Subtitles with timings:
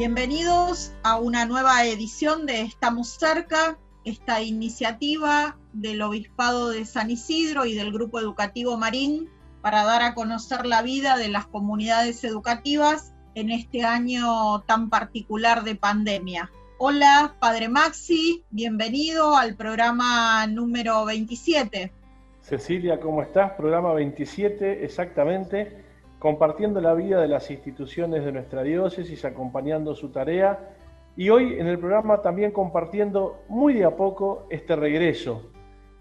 [0.00, 3.76] Bienvenidos a una nueva edición de Estamos cerca,
[4.06, 9.28] esta iniciativa del Obispado de San Isidro y del Grupo Educativo Marín
[9.60, 15.64] para dar a conocer la vida de las comunidades educativas en este año tan particular
[15.64, 16.50] de pandemia.
[16.78, 21.92] Hola, Padre Maxi, bienvenido al programa número 27.
[22.40, 23.52] Cecilia, ¿cómo estás?
[23.52, 25.89] Programa 27, exactamente
[26.20, 30.76] compartiendo la vida de las instituciones de nuestra diócesis, acompañando su tarea
[31.16, 35.50] y hoy en el programa también compartiendo muy de a poco este regreso.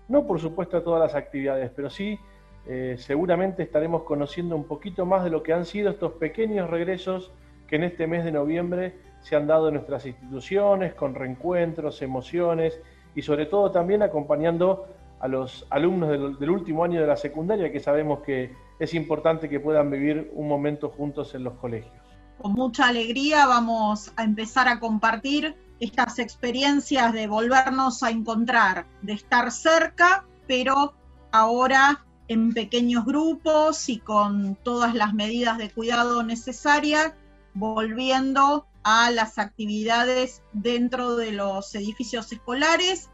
[0.09, 2.19] No por supuesto a todas las actividades, pero sí
[2.67, 7.31] eh, seguramente estaremos conociendo un poquito más de lo que han sido estos pequeños regresos
[7.65, 12.81] que en este mes de noviembre se han dado en nuestras instituciones, con reencuentros, emociones
[13.15, 14.85] y sobre todo también acompañando
[15.19, 19.59] a los alumnos del, último año de la secundaria, que sabemos que es importante que
[19.59, 21.93] puedan vivir un momento juntos en los colegios.
[22.37, 29.13] Con mucha alegría vamos a empezar a compartir estas experiencias de volvernos a encontrar, de
[29.13, 30.93] estar cerca, pero
[31.31, 37.13] ahora en pequeños grupos y con todas las medidas de cuidado necesarias,
[37.53, 43.09] volviendo a las actividades dentro de los edificios escolares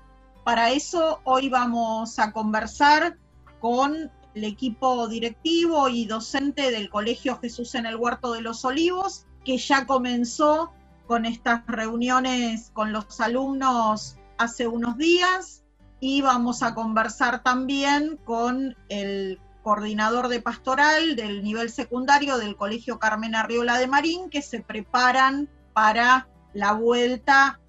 [0.46, 3.18] para eso hoy vamos a conversar
[3.60, 9.26] con el equipo directivo y docente del Colegio Jesús en el Huerto de los Olivos,
[9.44, 10.72] que ya comenzó
[11.08, 15.64] con estas reuniones con los alumnos hace unos días
[16.00, 23.00] y vamos a conversar también con el coordinador de pastoral del nivel secundario del Colegio
[23.00, 27.60] Carmen Arriola de Marín, que se preparan para la vuelta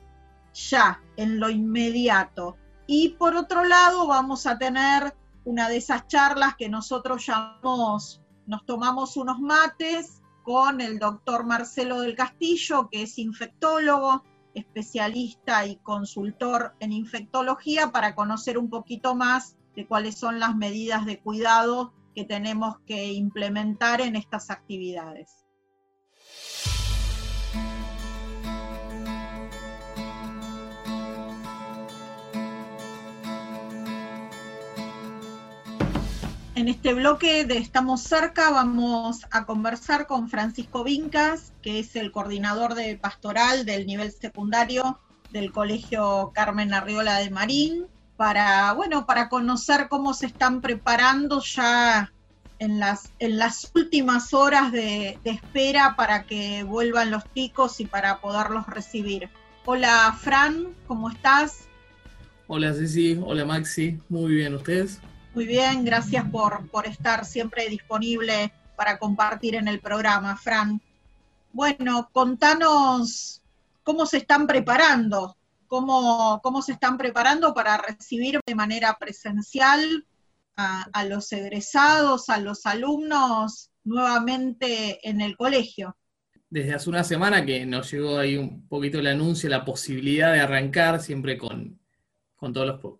[0.52, 2.58] ya, en lo inmediato.
[2.86, 5.14] Y por otro lado, vamos a tener
[5.44, 12.00] una de esas charlas que nosotros llamamos, nos tomamos unos mates con el doctor Marcelo
[12.00, 14.22] del Castillo, que es infectólogo,
[14.54, 21.04] especialista y consultor en infectología, para conocer un poquito más de cuáles son las medidas
[21.04, 25.45] de cuidado que tenemos que implementar en estas actividades.
[36.56, 42.10] En este bloque de Estamos cerca vamos a conversar con Francisco Vincas, que es el
[42.10, 44.98] coordinador de pastoral del nivel secundario
[45.30, 47.84] del Colegio Carmen Arriola de Marín,
[48.16, 52.10] para, bueno, para conocer cómo se están preparando ya
[52.58, 57.84] en las, en las últimas horas de, de espera para que vuelvan los chicos y
[57.84, 59.28] para poderlos recibir.
[59.66, 61.68] Hola Fran, ¿cómo estás?
[62.46, 65.02] Hola Ceci, hola Maxi, muy bien, ¿ustedes?
[65.36, 70.80] Muy bien, gracias por, estar siempre disponible para compartir en el programa, Fran.
[71.52, 73.42] Bueno, contanos
[73.82, 75.36] cómo se están preparando,
[75.66, 80.06] cómo, cómo se están preparando para recibir de manera presencial
[80.56, 85.98] a, los egresados, a los alumnos nuevamente en el colegio.
[86.48, 90.40] Desde hace una semana que nos llegó ahí un poquito el anuncio, la posibilidad de
[90.40, 91.78] arrancar siempre con,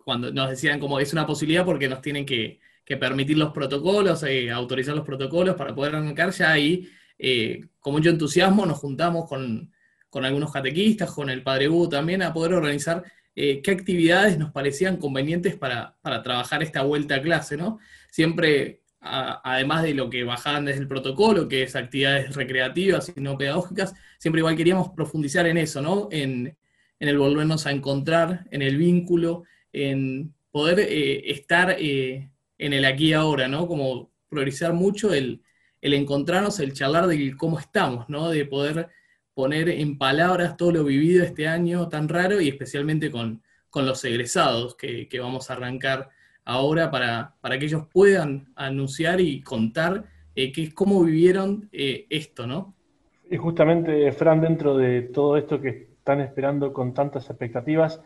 [0.04, 4.50] cuando nos decían como es una posibilidad porque nos tienen que, permitir los protocolos, eh,
[4.50, 9.72] autorizar los protocolos para poder arrancar, ya ahí eh, con mucho entusiasmo nos juntamos con,
[10.12, 14.96] algunos catequistas, con el Padre Hugo también, a poder organizar eh, qué actividades nos parecían
[14.96, 17.78] convenientes para, trabajar esta vuelta a clase, ¿no?
[18.10, 23.36] Siempre, además de lo que bajaban desde el protocolo, que es actividades recreativas y no
[23.36, 26.08] pedagógicas, siempre igual queríamos profundizar en eso, ¿no?
[26.10, 26.56] En,
[26.98, 32.84] en el volvernos a encontrar, en el vínculo, en poder eh, estar eh, en el
[32.84, 33.66] aquí y ahora, ¿no?
[33.66, 35.42] Como priorizar mucho el,
[35.82, 38.30] encontrarnos, el charlar de cómo estamos, ¿no?
[38.30, 38.88] De poder
[39.34, 43.42] poner en palabras todo lo vivido este año tan raro y especialmente con,
[43.74, 46.08] los egresados que, vamos a arrancar
[46.46, 52.74] ahora para, para, que ellos puedan anunciar y contar eh, qué, cómo vivieron esto, ¿no?
[53.30, 58.00] Y justamente, Fran, dentro de todo esto que están esperando con tantas expectativas.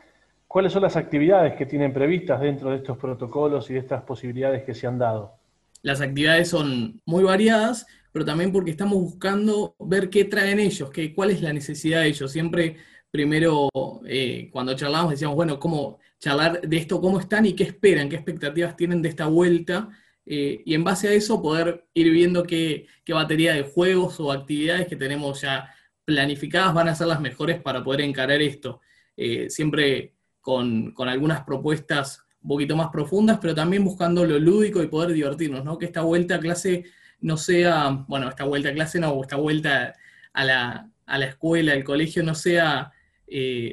[0.49, 4.63] ¿Cuáles son las actividades que tienen previstas dentro de estos protocolos y de estas posibilidades
[4.65, 5.35] que se han dado?
[5.83, 11.15] Las actividades son muy variadas, pero también porque estamos buscando ver qué traen ellos, qué,
[11.15, 12.33] cuál es la necesidad de ellos.
[12.33, 12.77] Siempre,
[13.11, 13.69] primero,
[14.07, 18.17] eh, cuando charlamos, decíamos, bueno, cómo charlar de esto, cómo están y qué esperan, qué
[18.17, 19.91] expectativas tienen de esta vuelta.
[20.25, 24.33] Eh, y en base a eso poder ir viendo qué, qué batería de juegos o
[24.33, 25.75] actividades que tenemos ya
[26.15, 28.81] planificadas van a ser las mejores para poder encarar esto.
[29.17, 34.89] Eh, siempre con, algunas propuestas un poquito más profundas, pero también buscando lo lúdico y
[34.89, 35.79] poder divertirnos, ¿no?
[35.79, 36.85] Que esta vuelta a clase
[37.21, 39.95] no sea, bueno, esta vuelta a clase no, esta vuelta
[40.33, 42.93] a la, a la escuela, al colegio, no sea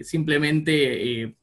[0.02, 1.36] simplemente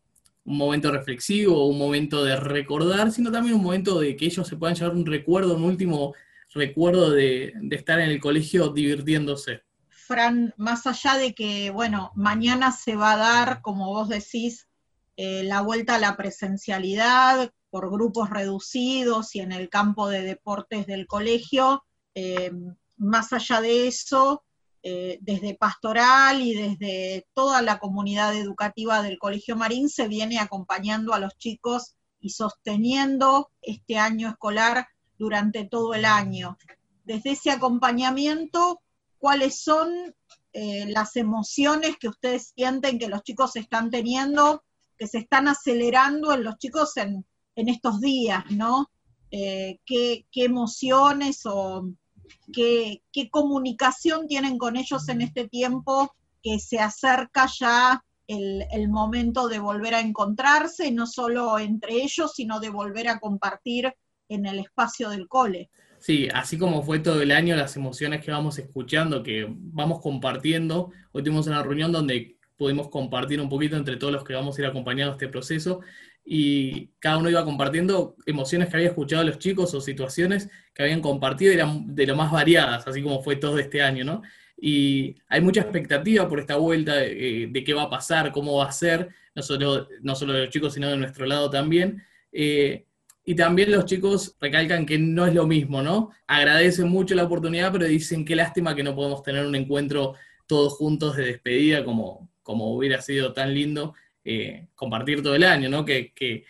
[0.45, 4.57] un momento reflexivo, un momento de recordar, sino también un momento de que ellos se
[4.57, 6.15] puedan llevar un recuerdo, un último
[6.55, 9.63] recuerdo de, estar en el colegio divirtiéndose.
[10.07, 14.69] Fran, más allá de que, bueno, mañana se va a dar, como vos decís,
[15.17, 20.87] eh, la vuelta a la presencialidad por grupos reducidos y en el campo de deportes
[20.87, 21.85] del colegio,
[22.15, 22.53] eh,
[22.97, 24.45] más allá de eso,
[24.83, 31.15] eh, desde pastoral y desde toda la comunidad educativa del Colegio Marín se viene acompañando
[31.15, 34.87] a los chicos y sosteniendo este año escolar
[35.19, 36.59] durante todo el año.
[37.05, 38.83] Desde ese acompañamiento,
[39.25, 39.89] ¿cuáles son
[40.53, 44.63] eh, las emociones que ustedes sienten que los chicos están teniendo,
[44.99, 47.25] que se están acelerando en los chicos en,
[47.57, 48.91] estos días, ¿no?
[49.31, 51.89] Eh, ¿qué, ¿Qué emociones o
[52.53, 53.01] qué,
[53.31, 59.95] comunicación tienen con ellos en este tiempo que se acerca ya el, momento de volver
[59.95, 63.91] a encontrarse, no solo entre ellos, sino de volver a compartir
[64.29, 65.71] en el espacio del cole.
[66.05, 70.93] Sí, así como fue todo el año, las emociones que vamos escuchando, que vamos compartiendo.
[71.13, 74.61] Hoy tuvimos una reunión donde pudimos compartir un poquito entre todos los que vamos a
[74.61, 75.81] ir acompañando este proceso
[76.23, 81.01] y cada uno iba compartiendo emociones que había escuchado los chicos o situaciones que habían
[81.01, 84.21] compartido y eran de lo más variadas, así como fue todo este año, ¿no?
[84.59, 88.67] Y hay mucha expectativa por esta vuelta de, eh, qué va a pasar, cómo va
[88.67, 92.03] a ser, no solo, no solo de los chicos, sino de nuestro lado también.
[92.31, 92.85] Eh,
[93.25, 96.11] y también los chicos recalcan que no es lo mismo, ¿no?
[96.27, 100.15] Agradecen mucho la oportunidad, pero dicen qué lástima que no podemos tener un encuentro
[100.47, 103.95] todos juntos de despedida como, como hubiera sido tan lindo
[104.25, 105.85] eh, compartir todo el año, ¿no?
[105.85, 106.45] Que, que,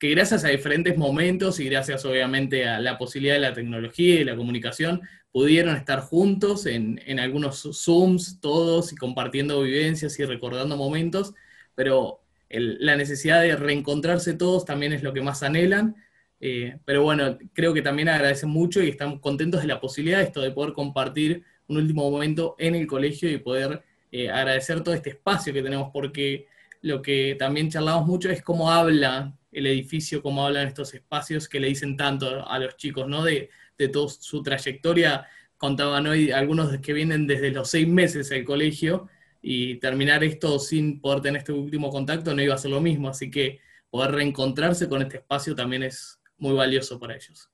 [0.00, 4.36] gracias a diferentes momentos y gracias obviamente a la posibilidad de la tecnología y la
[4.36, 5.00] comunicación,
[5.30, 11.34] pudieron estar juntos en, en algunos Zooms, todos, y compartiendo vivencias y recordando momentos,
[11.74, 15.96] pero la necesidad de reencontrarse todos también es lo que más anhelan.
[16.40, 20.24] Eh, pero bueno, creo que también agradecen mucho y están contentos de la posibilidad de
[20.24, 23.82] esto, de poder compartir un último momento en el colegio y poder
[24.12, 26.46] eh, agradecer todo este espacio que tenemos, porque
[26.82, 31.60] lo que también charlamos mucho es cómo habla el edificio, cómo hablan estos espacios que
[31.60, 33.24] le dicen tanto a los chicos, ¿no?
[33.24, 35.26] De, de toda su trayectoria.
[35.56, 39.08] Contaban hoy algunos que vienen desde los seis meses al colegio
[39.42, 43.08] y terminar esto sin poder tener este último contacto no iba a ser lo mismo,
[43.08, 47.50] así que poder reencontrarse con este espacio también es muy valioso para ellos.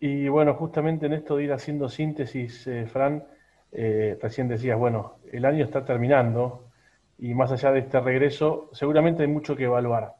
[0.00, 3.24] Y bueno, justamente en esto de ir haciendo síntesis, eh, Fran,
[3.72, 6.70] eh, recién decías, bueno, el año está terminando,
[7.18, 10.14] y más allá de este regreso, seguramente hay mucho que evaluar.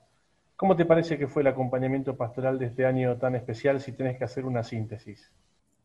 [0.56, 4.18] ¿Cómo te parece que fue el acompañamiento pastoral de este año tan especial si tienes
[4.18, 5.30] que hacer una síntesis?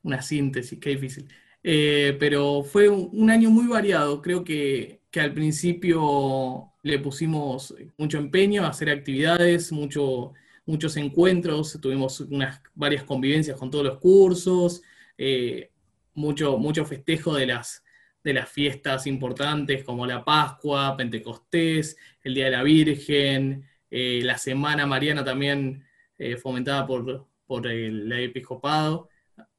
[0.02, 1.28] Una síntesis, qué difícil.
[1.64, 4.22] Eh, pero fue un, año muy variado.
[4.22, 10.34] Creo que, al principio le pusimos mucho empeño a hacer actividades, mucho,
[10.66, 14.82] muchos encuentros, tuvimos unas varias convivencias con todos los cursos,
[15.18, 15.72] eh,
[16.14, 17.84] mucho, mucho festejo de las,
[18.24, 24.38] de las fiestas importantes como la Pascua, Pentecostés, el Día de la Virgen, eh, la
[24.38, 25.84] Semana Mariana también
[26.18, 29.10] eh, fomentada por, por el, episcopado,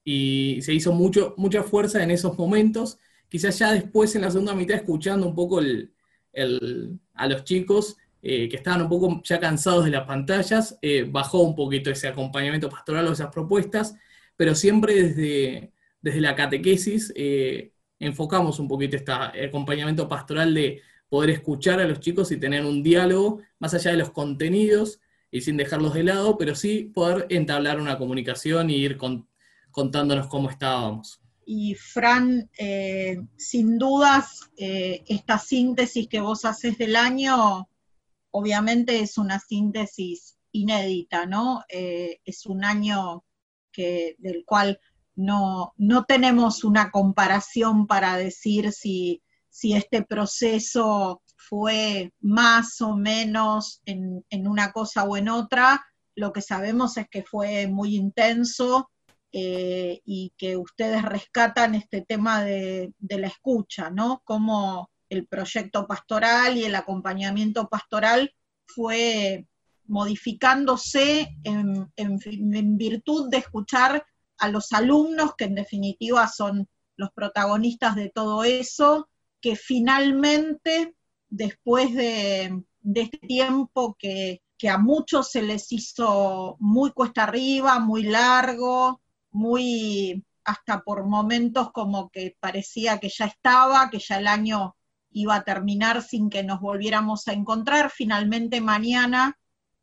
[0.02, 2.98] y se hizo mucho, mucha fuerza en esos momentos.
[3.28, 8.56] Quizás ya después en la segunda mitad escuchando un poco a los chicos eh, que
[8.56, 10.78] estaban un poco ya cansados de las pantallas,
[11.08, 13.94] bajó un poquito ese acompañamiento pastoral o esas propuestas,
[14.36, 17.12] pero siempre desde, desde la catequesis
[17.98, 22.82] enfocamos un poquito este acompañamiento pastoral de poder escuchar a los chicos y tener un
[22.82, 25.00] diálogo más allá de los contenidos
[25.30, 28.98] y sin dejarlos de lado, pero sí poder entablar una comunicación y ir
[29.70, 31.20] contándonos cómo estábamos.
[31.46, 37.68] Y Fran, eh, sin dudas, eh, esta síntesis que vos haces del año,
[38.34, 41.62] obviamente es una síntesis inédita, ¿no?
[41.68, 43.24] Eh, es un año
[43.70, 44.80] que, del cual
[45.14, 49.22] no, no tenemos una comparación para decir si,
[49.62, 55.84] este proceso fue más o menos en, una cosa o en otra.
[56.16, 58.90] Lo que sabemos es que fue muy intenso
[59.30, 64.22] eh, y que ustedes rescatan este tema de, la escucha, ¿no?
[65.14, 68.34] El proyecto pastoral y el acompañamiento pastoral
[68.66, 69.46] fue
[69.86, 74.04] modificándose en virtud de escuchar
[74.38, 79.08] a los alumnos, que en definitiva son los protagonistas de todo eso,
[79.40, 80.94] que finalmente,
[81.28, 82.62] después de,
[82.94, 90.80] este tiempo que, a muchos se les hizo muy cuesta arriba, muy largo, muy hasta
[90.80, 94.74] por momentos como que parecía que ya estaba, que ya el año
[95.14, 97.90] iba a terminar sin que nos volviéramos a encontrar.
[97.90, 99.38] Finalmente mañana,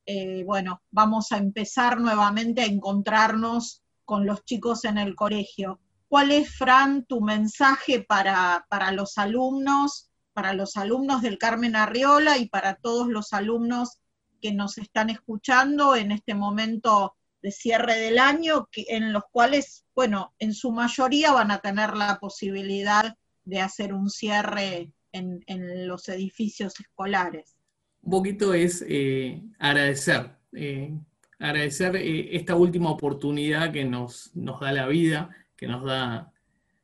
[0.06, 5.80] eh, bueno, vamos a empezar nuevamente a encontrarnos con los chicos en el colegio.
[6.10, 12.38] ¿Cuál es, Fran, tu mensaje para, para los alumnos, para los alumnos del Carmen Arriola
[12.38, 14.00] y para todos los alumnos
[14.42, 20.34] que nos están escuchando en este momento de cierre del año, en los cuales, bueno,
[20.40, 26.80] en su mayoría van a tener la posibilidad de hacer un cierre en, los edificios
[26.80, 27.56] escolares.
[28.02, 30.94] Un poquito es eh, agradecer, eh,
[31.40, 36.34] agradecer eh, esta última oportunidad que nos, nos da la vida, que nos, da,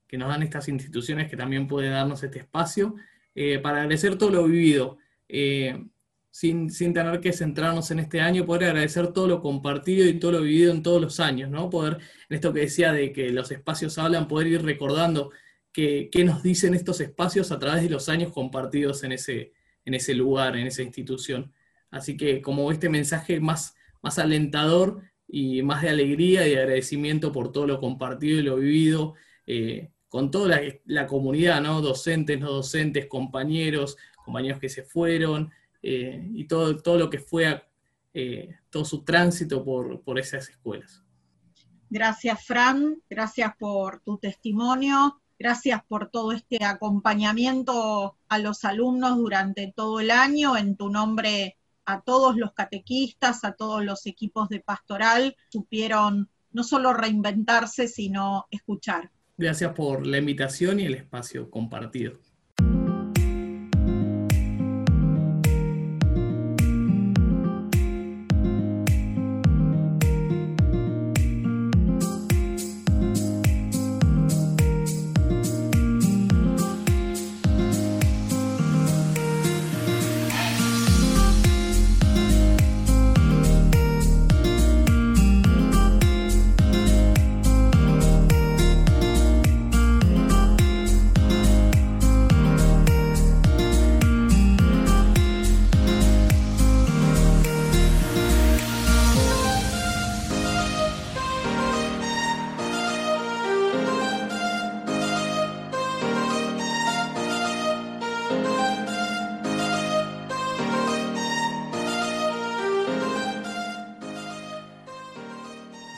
[0.08, 2.96] que nos dan estas instituciones que también pueden darnos este espacio,
[3.62, 4.98] para agradecer todo lo vivido
[6.38, 10.42] sin, tener que centrarnos en este año, poder agradecer todo lo compartido y todo lo
[10.42, 11.68] vivido en todos los años, ¿no?
[11.70, 11.98] Poder,
[12.30, 15.32] en esto que decía de que los espacios hablan, poder ir recordando
[15.74, 19.54] qué nos dicen estos espacios a través de los años compartidos en ese,
[19.86, 21.54] en ese lugar, en esa institución.
[21.92, 27.52] Así que como este mensaje más, más alentador y más de alegría y agradecimiento por
[27.52, 29.14] todo lo compartido y lo vivido
[29.46, 31.82] eh, con toda la, la, comunidad, ¿no?
[31.82, 37.64] Docentes, no docentes, compañeros, compañeros que se fueron, eh, y todo, todo lo que fue
[38.14, 41.04] eh, todo su tránsito por, por esas escuelas.
[41.90, 49.74] Gracias, Fran, gracias por tu testimonio, gracias por todo este acompañamiento a los alumnos durante
[49.75, 50.58] todo el año.
[50.58, 56.63] En tu nombre, a todos los catequistas, a todos los equipos de pastoral, supieron no
[56.63, 59.12] solo reinventarse, sino escuchar.
[59.38, 62.13] Gracias por la invitación y el espacio compartido.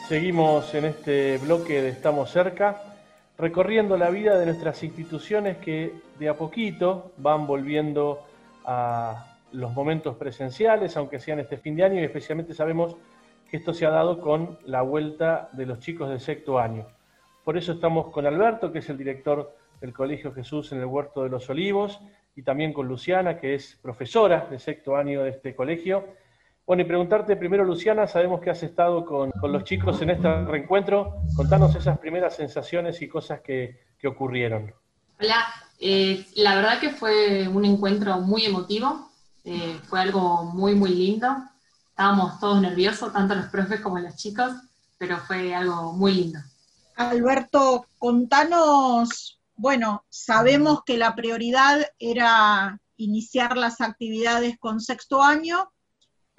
[0.10, 2.82] Seguimos en este bloque de Estamos cerca,
[3.38, 8.25] recorriendo la vida de nuestras instituciones que de a poquito van volviendo
[8.66, 12.96] a los momentos presenciales, aunque sean este fin de año, y especialmente sabemos
[13.51, 16.88] que esto se ha dado con la vuelta de los chicos del sexto año.
[17.44, 21.22] Por eso estamos con Alberto, que es el director del Colegio Jesús en el Huerto
[21.22, 22.01] de los Olivos,
[22.36, 26.04] y también con Luciana, que es profesora de sexto año de este colegio
[26.70, 31.16] bueno, y preguntarte primero, Luciana, sabemos que has estado con, los chicos en este reencuentro.
[31.36, 34.72] Contanos esas primeras sensaciones y cosas que, ocurrieron.
[35.20, 35.48] Hola,
[35.80, 39.10] eh, la verdad que fue un encuentro muy emotivo,
[39.46, 41.36] eh, fue algo muy, muy lindo.
[41.90, 44.52] Estábamos todos nerviosos, tanto los profes como los chicos,
[45.00, 46.38] pero fue algo muy lindo.
[46.98, 55.72] Alberto, contanos, bueno, sabemos que la prioridad era iniciar las actividades con sexto año,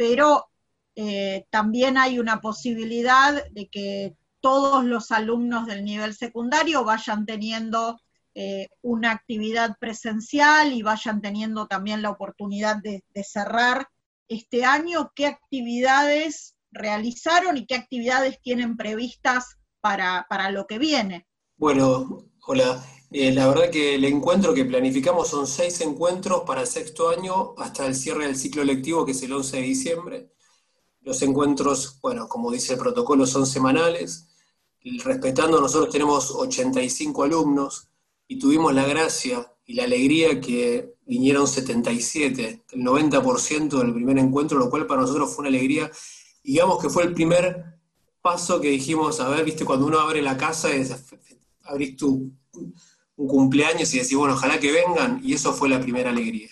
[0.00, 0.48] pero
[0.96, 8.00] eh, también hay una posibilidad de que todos los alumnos del nivel secundario vayan teniendo
[8.34, 13.88] eh, una actividad presencial y vayan teniendo también la oportunidad de, cerrar
[14.26, 15.12] este año.
[15.14, 21.26] ¿Qué actividades realizaron y qué actividades tienen previstas para, lo que viene?
[21.58, 22.82] Bueno, hola.
[23.12, 27.54] Eh, la verdad que el encuentro que planificamos son seis encuentros para el sexto año
[27.58, 30.30] hasta el cierre del ciclo lectivo, que es el 11 de diciembre.
[31.00, 34.28] Los encuentros, bueno, como dice el protocolo, son semanales.
[35.04, 37.88] Respetando, nosotros tenemos 85 alumnos
[38.28, 44.56] y tuvimos la gracia y la alegría que vinieron 77, el 90% del primer encuentro,
[44.58, 45.90] lo cual para nosotros fue una alegría.
[46.44, 47.80] Digamos que fue el primer
[48.22, 50.68] paso que dijimos, a ver, viste, cuando uno abre la casa,
[51.64, 52.30] abrís tu
[53.20, 56.48] un cumpleaños y decir, bueno, ojalá que vengan, y eso fue la primera alegría.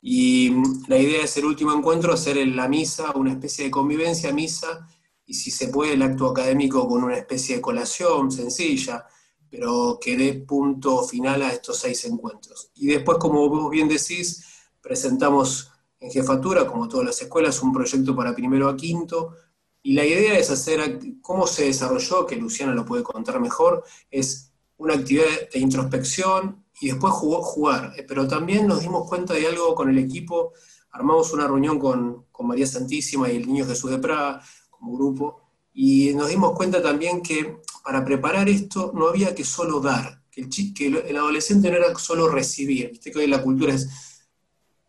[0.00, 4.32] Y mm, la idea es el último encuentro, hacer la misa una especie de convivencia,
[4.32, 4.88] misa,
[5.26, 9.04] y si se puede el acto académico con una especie de colación sencilla,
[9.50, 12.70] pero que dé punto final a estos seis encuentros.
[12.74, 14.44] Y después, como vos bien decís,
[14.80, 19.34] presentamos en jefatura, como todas las escuelas, un proyecto para primero a quinto,
[19.82, 24.47] y la idea es hacer, cómo se desarrolló, que Luciana lo puede contar mejor, es
[24.78, 27.92] una actividad de introspección y después jugar.
[27.96, 30.52] Eh, pero también nos dimos cuenta de algo con el equipo,
[30.90, 35.40] armamos una reunión con, María Santísima y el Niño Jesús de Praga como grupo,
[35.74, 40.42] y nos dimos cuenta también que para preparar esto no había que solo dar, que
[40.42, 43.88] el, que el adolescente no era solo recibir, viste que hoy la cultura es,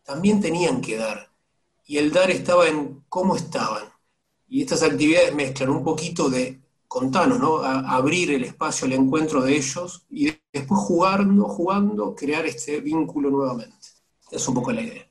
[0.03, 1.31] también tenían que dar,
[1.87, 3.85] y el dar estaba en cómo estaban.
[4.47, 7.57] Y estas actividades mezclan un poquito de contanos, ¿no?
[7.63, 13.87] abrir el espacio al encuentro de ellos y después jugando, jugando, crear este vínculo nuevamente.
[14.31, 15.03] Es un poco la idea.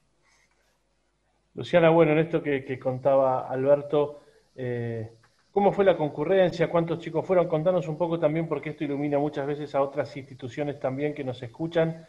[1.54, 4.20] Luciana, bueno, en esto que, contaba Alberto,
[4.56, 5.12] eh,
[5.52, 6.68] ¿cómo fue la concurrencia?
[6.68, 7.46] ¿Cuántos chicos fueron?
[7.48, 11.40] Contanos un poco también, porque esto ilumina muchas veces a otras instituciones también que nos
[11.42, 12.06] escuchan.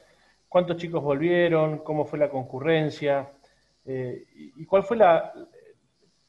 [0.48, 1.80] ¿Cuántos chicos volvieron?
[1.80, 3.30] ¿Cómo fue la concurrencia?
[3.86, 5.32] Eh, ¿Y cuál fue la,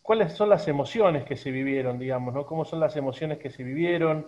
[0.02, 2.46] cuáles son las emociones que se vivieron, digamos, ¿no?
[2.46, 4.26] ¿Cómo son las emociones que se vivieron?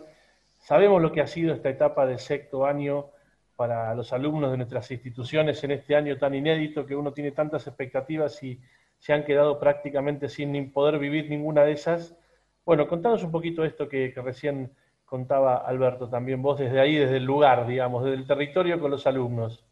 [0.59, 3.11] Sabemos lo que ha sido esta etapa de sexto año
[3.57, 7.67] para los alumnos de nuestras instituciones en este año tan inédito que uno tiene tantas
[7.67, 8.61] expectativas y
[8.99, 12.17] se han quedado prácticamente sin poder vivir ninguna de esas.
[12.65, 14.73] Bueno, contanos un poquito esto que, que recién
[15.05, 19.07] contaba Alberto también, vos desde ahí, desde el lugar, digamos, desde el territorio con los
[19.07, 19.65] alumnos.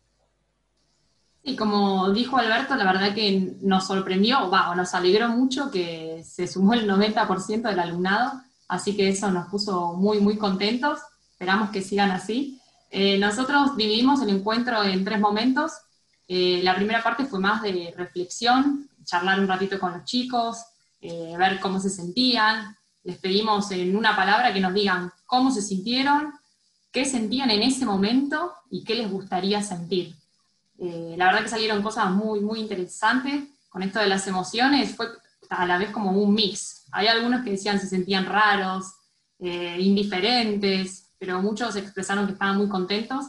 [1.43, 6.47] Y como dijo Alberto, la verdad que nos sorprendió, o nos alegró mucho que se
[6.47, 10.99] sumó el 90% del alumnado, así que eso nos puso muy, muy contentos.
[11.33, 12.61] Esperamos que sigan así.
[12.91, 15.73] Eh, nosotros dividimos el encuentro en tres momentos.
[16.29, 20.59] Eh, la primera parte fue más de reflexión, charlar un ratito con los chicos,
[21.01, 22.77] eh, ver cómo se sentían.
[23.03, 26.35] Les pedimos en una palabra que nos digan cómo se sintieron,
[26.93, 30.20] qué sentían en ese momento y qué les gustaría sentir.
[30.81, 33.45] Eh, la verdad que salieron cosas muy, muy interesantes.
[33.69, 35.09] Con esto de las emociones fue
[35.51, 36.87] a la vez como un mix.
[36.91, 38.95] Hay algunos que decían se sentían raros,
[39.39, 43.27] eh, indiferentes, pero muchos expresaron que estaban muy contentos.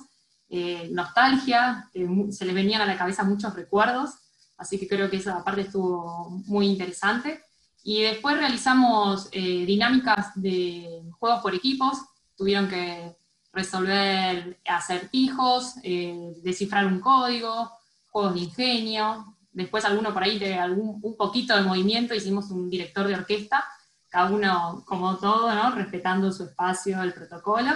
[0.49, 4.11] Eh, nostalgia, se les venían a la cabeza muchos recuerdos,
[4.57, 7.43] así que creo que esa parte estuvo muy interesante.
[7.83, 11.97] Y después realizamos dinámicas de juegos por equipos,
[12.37, 13.15] tuvieron que
[13.53, 17.71] resolver acertijos, eh, descifrar un código,
[18.09, 22.69] juegos de ingenio, después alguno por ahí de algún, un poquito de movimiento, hicimos un
[22.69, 23.65] director de orquesta,
[24.09, 27.71] cada uno como todo, respetando su espacio, el protocolo,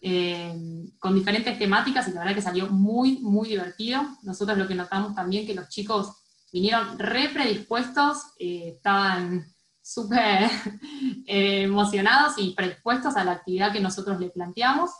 [0.00, 0.54] eh,
[0.98, 4.02] con diferentes temáticas y la verdad que salió muy, muy divertido.
[4.22, 9.46] Nosotros lo que notamos también que los chicos vinieron re predispuestos, eh, estaban
[9.82, 10.50] súper
[11.26, 14.90] emocionados y predispuestos a la actividad que nosotros les planteamos.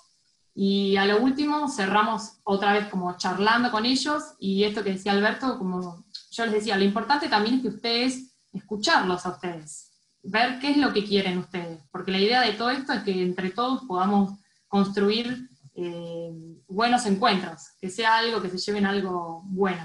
[0.55, 5.13] Y a lo último cerramos otra vez como charlando con ellos y esto que decía
[5.13, 9.91] Alberto, como yo les decía, lo importante también es que ustedes, escucharlos a ustedes,
[10.23, 13.21] ver qué es lo que quieren ustedes, porque la idea de todo esto es que
[13.21, 14.39] entre todos podamos
[14.69, 16.31] construir eh,
[16.69, 19.85] buenos encuentros, que sea algo, que se lleven algo bueno.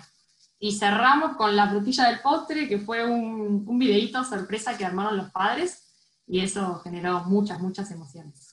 [0.60, 5.18] Y cerramos con la frutilla del postre, que fue un, un videíto sorpresa que armaron
[5.18, 5.86] los padres,
[6.28, 8.49] y eso generó muchas, muchas emociones.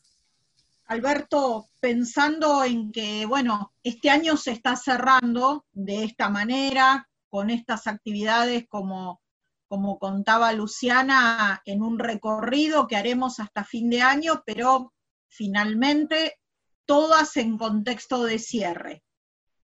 [0.87, 7.89] Alberto, pensando en que, bueno, este año se está cerrando de esta manera, con estas
[7.89, 9.21] actividades como,
[9.67, 14.93] como contaba Luciana, en un recorrido que haremos hasta fin de año, pero
[15.29, 16.39] finalmente
[16.85, 19.03] todas en contexto de cierre.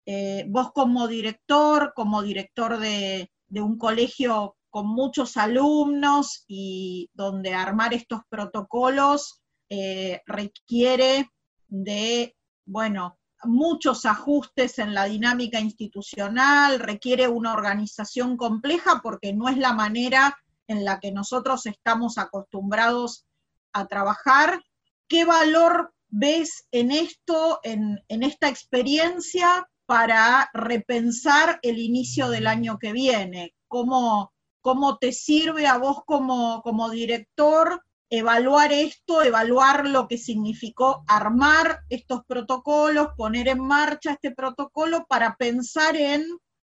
[0.04, 7.54] Eh, vos como director, como director de, de un colegio con muchos alumnos y donde
[7.54, 9.41] armar estos protocolos
[9.74, 11.30] eh, requiere
[11.66, 19.56] de, bueno, muchos ajustes en la dinámica institucional, requiere una organización compleja porque no es
[19.56, 23.24] la manera en la que nosotros estamos acostumbrados
[23.72, 24.62] a trabajar.
[25.08, 32.92] ¿Qué valor ves en esto, en, esta experiencia para repensar el inicio del año que
[32.92, 33.54] viene?
[33.68, 37.82] ¿Cómo, cómo te sirve a vos como, como director
[38.12, 45.34] evaluar esto, evaluar lo que significó armar estos protocolos, poner en marcha este protocolo para
[45.36, 46.26] pensar en,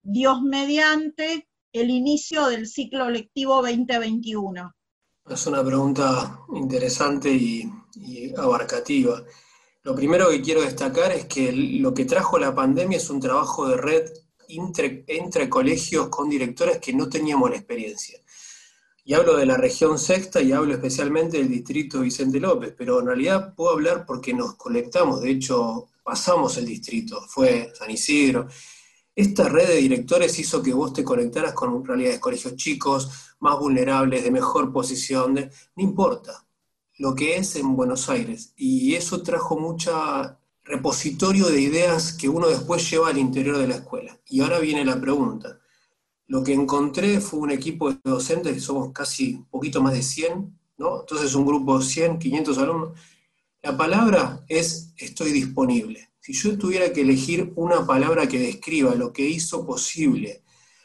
[0.02, 4.74] Dios mediante, el inicio del ciclo lectivo 2021.
[5.30, 7.70] Es una pregunta interesante y,
[8.38, 9.22] abarcativa.
[9.84, 13.68] Lo primero que quiero destacar es que lo que trajo la pandemia es un trabajo
[13.68, 14.10] de red
[14.48, 18.20] entre colegios con directores que no teníamos la experiencia.
[19.08, 23.06] Y hablo de la región sexta y hablo especialmente del distrito Vicente López, pero en
[23.06, 28.48] realidad puedo hablar porque nos conectamos, de hecho pasamos el distrito, fue San Isidro.
[29.16, 34.24] Esta red de directores hizo que vos te conectaras con realidades colegios chicos, más vulnerables,
[34.24, 36.44] de mejor posición, de, no importa,
[36.98, 38.54] lo que es en Buenos Aires.
[38.58, 43.76] Y eso trajo mucha repositorio de ideas que uno después lleva al interior de la
[43.76, 44.20] escuela.
[44.28, 45.60] Y ahora viene la pregunta.
[46.28, 50.02] Lo que encontré fue un equipo de docentes, que somos casi un poquito más de
[50.02, 51.02] 100, ¿no?
[51.02, 53.00] Entonces un grupo de 100, 500 alumnos.
[53.62, 56.10] La palabra es estoy disponible.
[56.20, 60.44] Si yo tuviera que elegir una palabra que describa lo que hizo posible,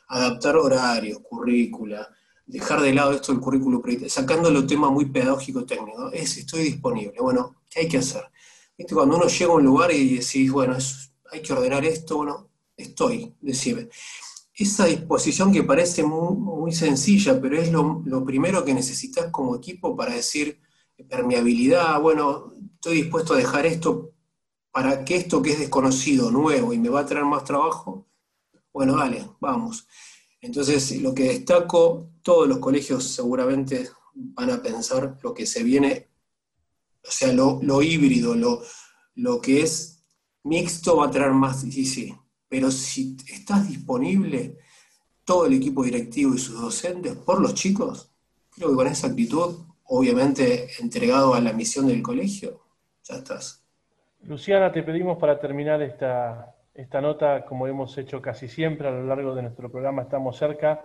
[0.09, 2.09] adaptar horarios, currícula,
[2.47, 7.15] dejar de lado esto del currículo, sacando los temas muy pedagógico técnico, es estoy disponible.
[7.21, 8.25] Bueno, ¿qué hay que hacer?
[8.77, 8.95] ¿Viste?
[8.95, 10.77] Cuando uno llega a un lugar y decís, bueno,
[11.33, 13.89] hay que ordenar esto, bueno, estoy, decime.
[14.61, 20.15] Esa disposición que parece muy, sencilla, pero es lo, primero que necesitas como equipo para
[20.15, 20.61] decir
[21.09, 24.13] permeabilidad, bueno, estoy dispuesto a dejar esto
[24.71, 28.07] para que esto que es desconocido, nuevo y me va a traer más trabajo,
[28.71, 29.89] bueno, dale, vamos.
[30.43, 36.11] Entonces, lo que destaco, todos los colegios seguramente van a pensar lo que se viene,
[37.03, 38.63] o sea, lo, híbrido, lo,
[39.15, 40.05] lo que es
[40.45, 42.15] mixto va a traer más, sí, sí,
[42.51, 44.59] pero si estás disponible,
[45.25, 48.13] todo el equipo directivo y sus docentes, por los chicos,
[48.51, 52.61] creo que con esa actitud, obviamente entregado a la misión del colegio,
[53.05, 53.65] ya estás.
[54.25, 59.07] Luciana, te pedimos para terminar esta, esta nota, como hemos hecho casi siempre a lo
[59.07, 60.85] largo de nuestro programa, estamos cerca.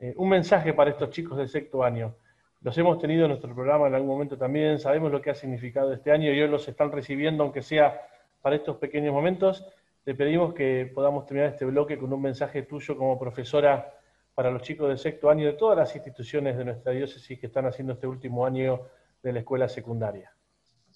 [0.00, 2.16] Eh, un mensaje para estos chicos del sexto año.
[2.60, 5.92] Los hemos tenido en nuestro programa en algún momento también, sabemos lo que ha significado
[5.92, 8.00] este año y hoy los están recibiendo, aunque sea
[8.42, 9.64] para estos pequeños momentos.
[10.08, 13.92] Te pedimos que podamos terminar este bloque con un mensaje tuyo como profesora
[14.34, 17.66] para los chicos del sexto año de todas las instituciones de nuestra diócesis que están
[17.66, 18.80] haciendo este último año
[19.22, 20.32] de la escuela secundaria.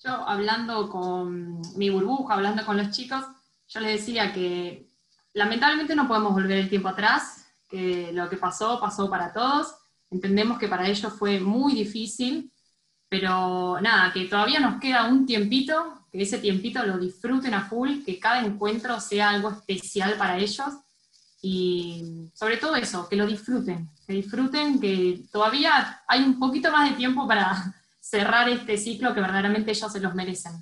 [0.02, 3.22] Yo hablando con mi burbuja, hablando con los chicos,
[3.68, 4.88] yo les decía que
[5.34, 9.74] lamentablemente no podemos volver el tiempo atrás, que lo que pasó pasó para todos,
[10.10, 12.50] entendemos que para ellos fue muy difícil,
[13.10, 18.04] pero nada, que todavía nos queda un tiempito, que ese tiempito lo disfruten a full,
[18.04, 20.68] que cada encuentro sea algo especial para ellos
[21.40, 26.90] y sobre todo eso, que lo disfruten, que disfruten, que todavía hay un poquito más
[26.90, 30.52] de tiempo para cerrar este ciclo que verdaderamente ellos se los merecen.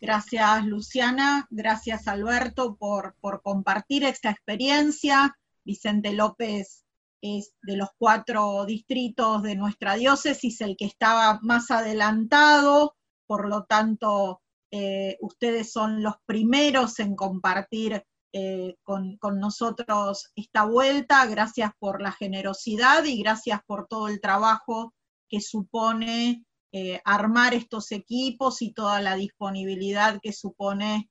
[0.00, 5.36] Gracias Luciana, gracias Alberto por, por compartir esta experiencia.
[5.64, 6.84] Vicente López
[7.20, 12.96] es de los cuatro distritos de nuestra diócesis el que estaba más adelantado,
[13.26, 14.40] por lo tanto,
[14.70, 21.24] eh, ustedes son los primeros en compartir eh, con, nosotros esta vuelta.
[21.26, 24.94] Gracias por la generosidad y gracias por todo el trabajo
[25.28, 31.10] que supone eh, armar estos equipos y toda la disponibilidad que supone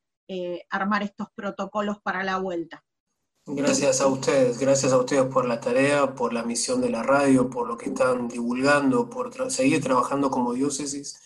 [0.69, 2.83] armar estos protocolos para la vuelta.
[3.45, 7.49] Gracias a ustedes, gracias a ustedes por la tarea, por la misión de la radio,
[7.49, 11.17] por lo que están divulgando, por seguir trabajando como diócesis.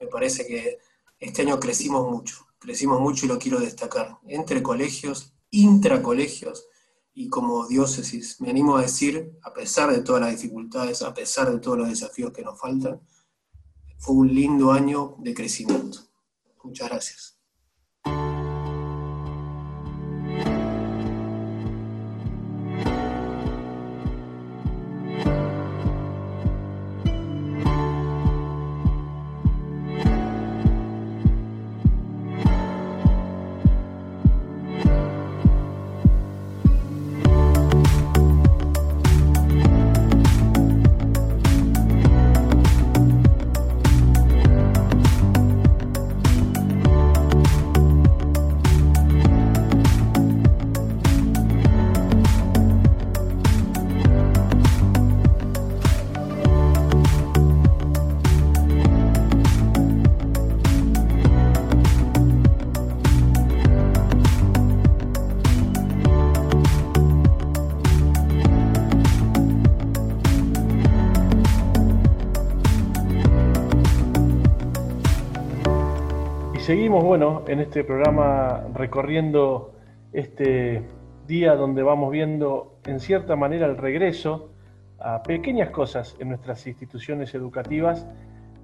[0.00, 0.78] Me parece que
[1.18, 6.66] este año crecimos mucho, crecimos mucho y lo quiero destacar, entre colegios, intracolegios
[7.12, 8.40] y como diócesis.
[8.40, 11.88] Me animo a decir, a pesar de todas las dificultades, a pesar de todos los
[11.88, 13.00] desafíos que nos faltan,
[13.98, 16.00] fue un lindo año de crecimiento.
[16.62, 17.33] Muchas gracias.
[76.74, 79.76] Seguimos, bueno, en este programa recorriendo
[80.12, 80.82] este
[81.24, 84.50] día donde vamos viendo en cierta manera el regreso
[84.98, 88.08] a pequeñas cosas en nuestras instituciones educativas,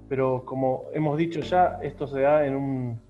[0.09, 3.01] pero como hemos dicho ya, esto se da en un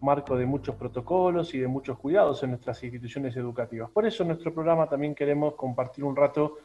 [0.00, 3.90] marco de muchos protocolos y de muchos cuidados en nuestras instituciones educativas.
[3.90, 6.56] Por eso en nuestro programa también queremos compartir un rato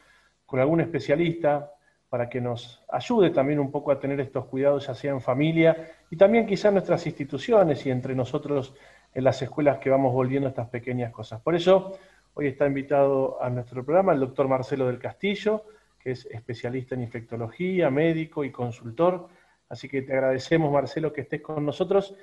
[0.46, 1.72] con algún especialista,
[2.12, 5.92] para que nos ayude también un poco a tener estos cuidados, ya sea en familia
[6.10, 8.74] y también quizá en nuestras instituciones y entre nosotros
[9.14, 11.40] en las escuelas que vamos volviendo estas pequeñas cosas.
[11.40, 11.96] Por eso,
[12.34, 15.64] hoy está invitado a nuestro programa el doctor Marcelo del Castillo,
[15.98, 19.28] que es especialista en infectología, médico y consultor.
[19.70, 22.14] Así que te agradecemos, Marcelo, que estés con nosotros.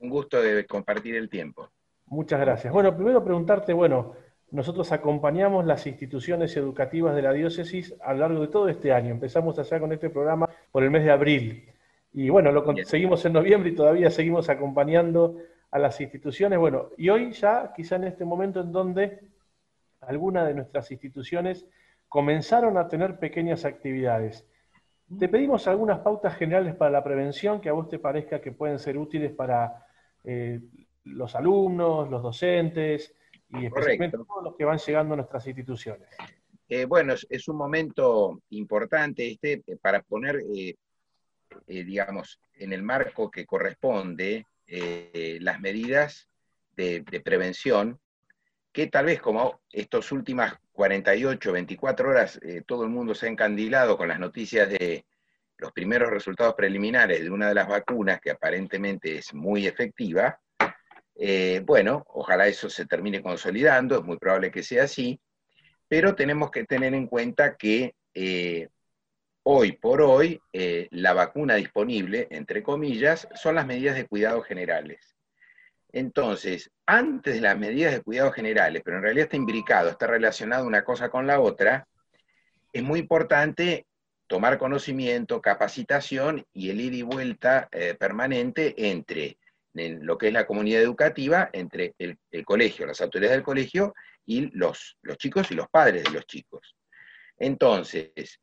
[0.00, 1.70] un gusto de compartir el tiempo.
[2.04, 2.70] Muchas gracias.
[2.70, 4.12] Bueno, primero preguntarte, bueno,
[4.50, 9.10] nosotros acompañamos las instituciones educativas de la diócesis a lo largo de todo este año.
[9.10, 11.68] Empezamos allá con este programa por el mes de abril.
[12.12, 15.36] Y bueno, lo seguimos en noviembre y todavía seguimos acompañando
[15.70, 16.58] a las instituciones.
[16.58, 19.20] Bueno, y hoy ya, quizá en este momento en donde
[20.00, 21.66] algunas de nuestras instituciones
[22.08, 24.46] comenzaron a tener pequeñas actividades.
[25.18, 28.78] Te pedimos algunas pautas generales para la prevención que a vos te parezca que pueden
[28.78, 29.84] ser útiles para
[30.24, 30.60] eh,
[31.04, 33.14] los alumnos, los docentes
[33.50, 36.08] y especialmente todos los que van llegando a nuestras instituciones.
[36.68, 40.42] Eh, bueno, es, un momento importante este eh, para poner,
[41.66, 46.28] digamos, en el marco que corresponde las medidas
[46.74, 48.00] de, de prevención
[48.76, 53.30] que tal vez como estas últimas 48, 24 horas, eh, todo el mundo se ha
[53.30, 55.06] encandilado con las noticias de
[55.56, 60.38] los primeros resultados preliminares de una de las vacunas que aparentemente es muy efectiva,
[61.18, 65.20] eh, bueno, ojalá eso se termine consolidando, es muy probable que sea así,
[65.88, 68.68] pero tenemos que tener en cuenta que eh,
[69.44, 70.40] hoy por hoy
[70.90, 75.16] la vacuna disponible, entre comillas, son las medidas de cuidado generales.
[75.92, 80.66] Entonces, antes de las medidas de cuidado generales, pero en realidad está imbricado, está relacionado
[80.66, 81.88] una cosa con la otra,
[82.72, 83.86] es muy importante
[84.26, 89.38] tomar conocimiento, capacitación y el ir y vuelta eh, permanente entre
[89.76, 94.96] lo que es la comunidad educativa, entre el, colegio, las autoridades del colegio y los,
[95.02, 96.74] los chicos y los padres de los chicos.
[97.38, 98.40] Entonces,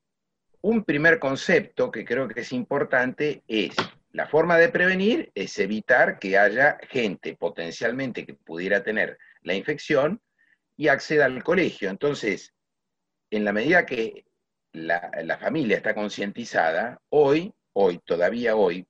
[0.62, 3.76] un primer concepto que creo que es importante es
[4.12, 10.22] la forma de prevenir es evitar que haya gente potencialmente que pudiera tener la infección
[10.78, 11.90] y acceda al colegio.
[11.90, 12.54] Entonces,
[13.32, 14.26] en la medida que
[14.72, 18.86] la, familia está concientizada, hoy, hoy, todavía hoy,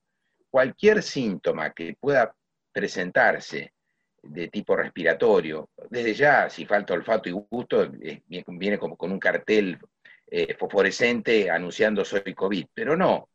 [0.54, 2.32] cualquier síntoma que pueda
[2.72, 3.74] presentarse
[4.22, 7.92] de tipo respiratorio, desde ya, si falta olfato y gusto,
[8.46, 9.80] viene como con un cartel
[10.28, 13.30] eh, fosforescente anunciando soy COVID, pero no,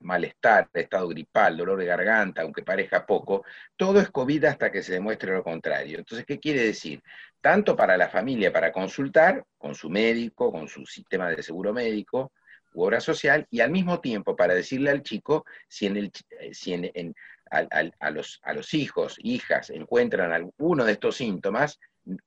[0.00, 4.92] malestar, estado gripal, dolor de garganta, aunque parezca poco, todo es COVID hasta que se
[4.92, 5.96] demuestre lo contrario.
[5.96, 7.02] Entonces, ¿qué quiere decir?
[7.40, 12.32] Tanto para la familia, para consultar con su médico, con su sistema de seguro médico
[12.74, 16.12] u obra social, y al mismo tiempo para decirle al chico si, en el,
[16.52, 17.14] si en,
[17.50, 21.78] a, los, a los hijos, hijas, encuentran alguno de estos síntomas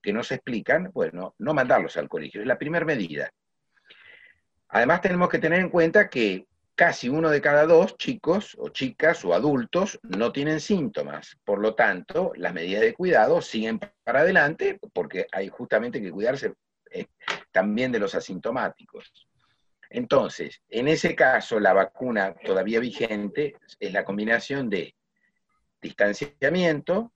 [0.02, 2.42] que no se explican, bueno, no mandarlos al colegio.
[2.42, 3.30] Es la primera medida.
[4.70, 9.24] Además tenemos que tener en cuenta que casi uno de cada dos chicos o chicas
[9.26, 11.38] o adultos no tienen síntomas.
[11.44, 16.54] Por lo tanto, las medidas de cuidado siguen para adelante porque hay justamente que cuidarse
[16.92, 17.08] eh,
[17.52, 19.27] también de los asintomáticos.
[19.90, 24.96] Entonces, en ese caso, la vacuna todavía vigente es la combinación de
[25.82, 27.14] distanciamiento,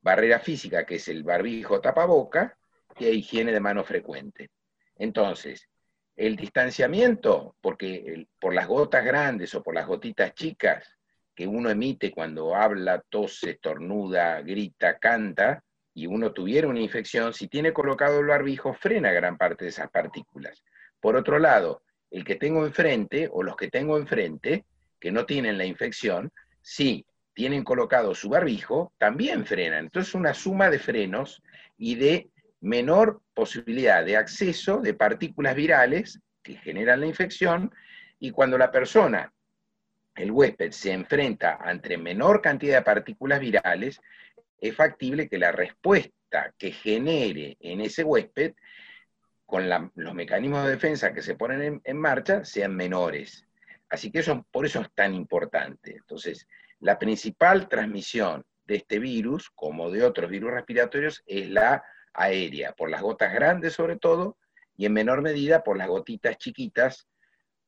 [0.00, 2.56] barrera física, que es el barbijo tapaboca,
[2.98, 4.50] y higiene de mano frecuente.
[4.96, 5.68] Entonces,
[6.16, 10.96] el distanciamiento, porque por las gotas grandes o por las gotitas chicas
[11.34, 15.62] que uno emite cuando habla, tose, estornuda, grita, canta,
[15.94, 19.90] y uno tuviera una infección, si tiene colocado el barbijo, frena gran parte de esas
[19.90, 20.64] partículas.
[21.00, 24.64] Por otro lado, el que tengo enfrente o los que tengo enfrente,
[25.00, 29.84] que no tienen la infección, si tienen colocado su barbijo, también frenan.
[29.84, 31.42] Entonces, una suma de frenos
[31.76, 37.72] y de menor posibilidad de acceso de partículas virales que generan la infección
[38.18, 39.32] y cuando la persona,
[40.16, 44.00] el huésped, se enfrenta ante menor cantidad de partículas virales,
[44.60, 48.54] es factible que la respuesta que genere en ese huésped
[49.48, 53.46] con los mecanismos de defensa que se ponen en, marcha sean menores.
[53.88, 55.96] Así que eso, por eso es tan importante.
[55.96, 56.46] Entonces,
[56.80, 61.82] la principal transmisión de este virus, como de otros virus respiratorios, es la
[62.12, 64.36] aérea, por las gotas grandes sobre todo,
[64.76, 67.08] y en menor medida por las gotitas chiquitas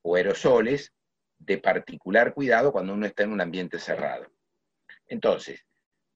[0.03, 0.93] o aerosoles
[1.39, 4.31] de particular cuidado cuando uno está en un ambiente cerrado.
[5.07, 5.65] Entonces,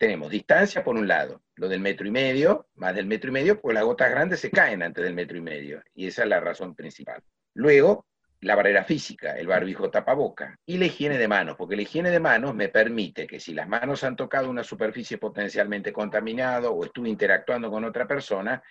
[0.04, 3.58] tenemos distancia por un lado, lo del metro y medio, más del metro y medio,
[3.58, 6.40] porque las gotas grandes se caen antes del metro y medio, y esa es la
[6.40, 7.22] razón principal.
[7.54, 8.04] Luego,
[8.40, 12.20] la barrera física, el barbijo tapaboca, y la higiene de manos, porque la higiene de
[12.20, 17.08] manos me permite que si las manos han tocado una superficie potencialmente contaminada o estuve
[17.08, 18.62] interactuando con otra persona,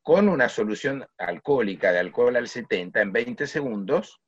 [0.00, 4.22] con una solución alcohólica de alcohol al 70 en 20 segundos,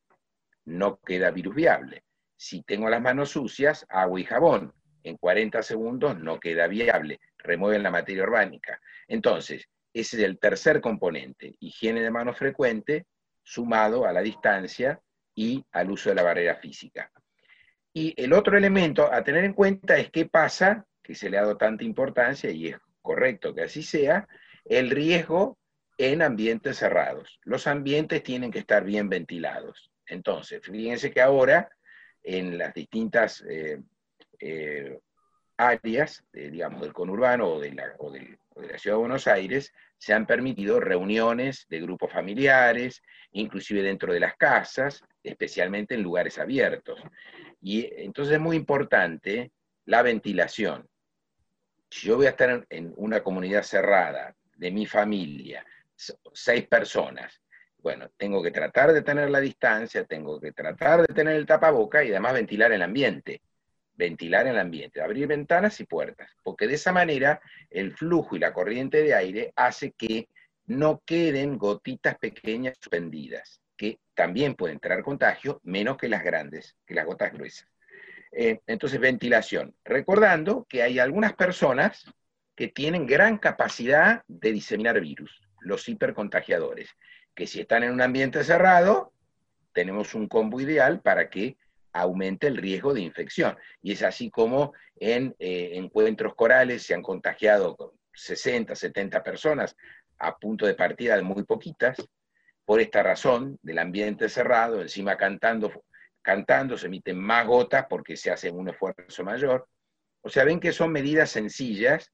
[0.66, 2.04] no queda virus viable.
[2.36, 7.82] Si tengo las manos sucias, agua y jabón, en 40 segundos no queda viable, remueven
[7.82, 8.80] la materia orgánica.
[9.08, 13.06] Entonces, ese es el tercer componente, higiene de manos frecuente,
[13.42, 15.00] sumado a la distancia
[15.34, 17.10] y al uso de la barrera física.
[17.92, 21.42] Y el otro elemento a tener en cuenta es qué pasa, que se le ha
[21.42, 24.28] dado tanta importancia, y es correcto que así sea,
[24.64, 25.58] el riesgo
[25.98, 27.40] en ambientes cerrados.
[27.42, 29.90] Los ambientes tienen que estar bien ventilados.
[30.06, 31.68] Entonces, fíjense que ahora
[32.22, 33.80] en las distintas eh,
[34.40, 34.98] eh,
[35.56, 40.14] áreas, digamos, del conurbano o de, la, o de la Ciudad de Buenos Aires, se
[40.14, 47.00] han permitido reuniones de grupos familiares, inclusive dentro de las casas, especialmente en lugares abiertos.
[47.60, 49.52] Y entonces es muy importante
[49.84, 50.88] la ventilación.
[51.90, 55.66] Si yo voy a estar en una comunidad cerrada de mi familia,
[56.32, 57.40] seis personas,
[57.82, 62.02] bueno, tengo que tratar de tener la distancia, tengo que tratar de tener el tapaboca
[62.04, 63.42] y además ventilar el ambiente.
[64.00, 68.54] Ventilar el ambiente, abrir ventanas y puertas, porque de esa manera el flujo y la
[68.54, 70.26] corriente de aire hace que
[70.64, 76.94] no queden gotitas pequeñas suspendidas, que también pueden traer contagio, menos que las grandes, que
[76.94, 77.68] las gotas gruesas.
[78.32, 79.74] Eh, entonces, ventilación.
[79.84, 82.10] Recordando que hay algunas personas
[82.56, 86.88] que tienen gran capacidad de diseminar virus, los hipercontagiadores,
[87.34, 89.12] que si están en un ambiente cerrado,
[89.74, 91.58] tenemos un combo ideal para que
[91.92, 93.56] aumente el riesgo de infección.
[93.82, 99.76] Y es así como en eh, encuentros corales se han contagiado 60, 70 personas
[100.18, 101.96] a punto de partida de muy poquitas,
[102.64, 105.72] por esta razón del ambiente cerrado, encima cantando
[106.22, 109.68] cantando, se emiten más gotas porque se hace un esfuerzo mayor.
[110.22, 112.12] O sea, ven que son medidas sencillas,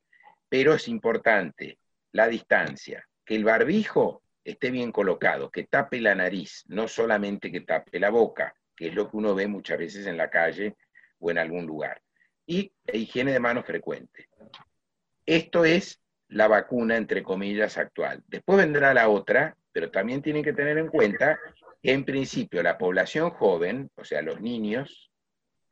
[0.49, 1.79] pero es importante
[2.12, 7.62] la distancia, que el barbijo esté bien colocado, que tape la nariz, no solamente que
[7.62, 10.77] tape la boca, que es lo que uno ve muchas veces en la calle
[11.19, 12.01] o en algún lugar.
[12.47, 14.29] Y higiene de manos frecuente.
[15.25, 18.23] Esto es la vacuna, entre comillas, actual.
[18.27, 21.39] Después vendrá la otra, pero también tienen que tener en cuenta
[21.83, 25.11] en principio, la población joven, o sea, los niños,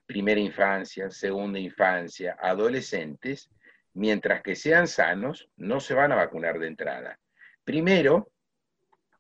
[0.07, 3.51] primera infancia, segunda infancia, adolescentes,
[3.95, 7.19] mientras que sean sanos, no se van a vacunar de entrada.
[7.65, 8.31] Primero,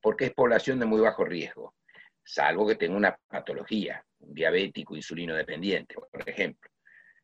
[0.01, 1.75] porque es población de muy bajo riesgo,
[2.25, 6.71] salvo que tenga una patología, un diabético, insulino dependiente, por ejemplo.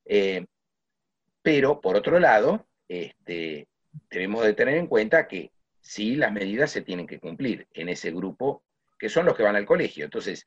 [0.04, 0.44] Eh,
[1.42, 3.66] pero, por otro lado, este,
[4.10, 8.10] debemos de tener en cuenta que sí, las medidas se tienen que cumplir en ese
[8.10, 8.62] grupo
[8.98, 10.04] que son los que van al colegio.
[10.04, 10.46] Entonces,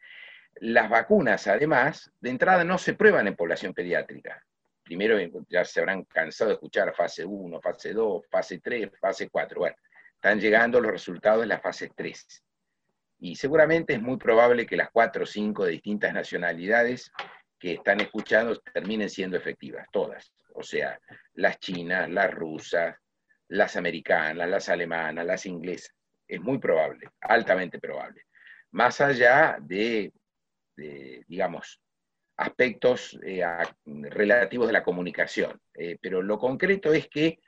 [0.55, 4.45] las vacunas, además, de entrada no se prueban en población pediátrica.
[4.83, 5.17] Primero
[5.49, 9.59] ya se habrán cansado de escuchar fase 1, fase 2, fase 3, fase 4.
[9.59, 9.75] Bueno,
[10.13, 12.43] están llegando los resultados de la fase 3.
[13.23, 17.12] Y seguramente es muy probable que las 4 o 5 de distintas nacionalidades
[17.57, 20.33] que están escuchando terminen siendo efectivas, todas.
[20.55, 20.99] O sea,
[21.33, 22.95] las chinas, las rusas,
[23.47, 25.95] las americanas, las alemanas, las inglesas.
[26.27, 28.23] Es muy probable, altamente probable
[28.73, 30.12] más allá de,
[31.27, 31.79] digamos,
[32.38, 33.43] aspectos eh,
[33.86, 35.59] relativos de la comunicación.
[35.75, 37.39] Eh, pero lo concreto es que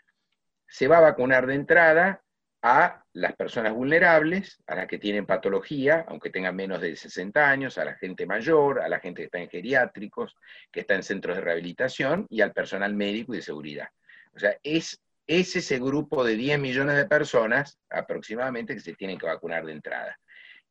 [0.68, 2.24] se va a vacunar de entrada
[2.68, 7.78] a las personas vulnerables, a las que tienen patología, aunque tengan menos de 60 años,
[7.78, 10.36] a la gente mayor, a la gente que está en geriátricos,
[10.72, 13.90] que está en centros de rehabilitación y al personal médico y de seguridad.
[14.36, 19.20] O sea, es, es ese grupo de 10 millones de personas aproximadamente que se tienen
[19.20, 20.18] que vacunar de entrada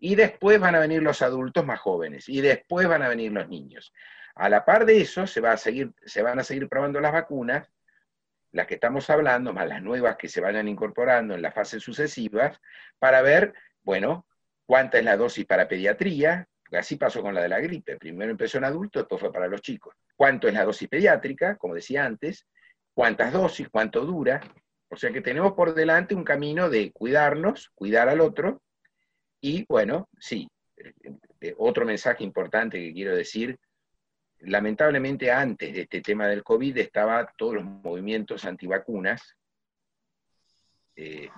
[0.01, 3.49] y después van a venir los adultos más jóvenes, y después van a venir los
[3.49, 3.93] niños.
[4.35, 7.13] A la par de eso, se, va a seguir, se van a seguir probando las
[7.13, 7.71] vacunas,
[8.55, 12.61] las que estamos hablando, más las nuevas que se vayan incorporando en las fases sucesivas,
[13.01, 14.27] para ver, bueno,
[14.65, 18.59] cuánta es la dosis para pediatría, así pasó con la de la gripe, primero empezó
[18.59, 19.97] en adultos, después fue para los chicos.
[20.15, 22.47] ¿Cuánto es la dosis pediátrica, como decía antes?
[22.95, 23.69] ¿Cuántas dosis?
[23.69, 24.41] ¿Cuánto dura?
[24.89, 28.63] O sea que tenemos por delante un camino de cuidarnos, cuidar al otro,
[29.41, 30.93] y bueno, sí, eh,
[31.41, 33.59] eh, otro mensaje importante que quiero decir,
[34.47, 39.37] lamentablemente antes de este tema del COVID estaban todos los movimientos antivacunas.
[40.97, 41.29] Eh,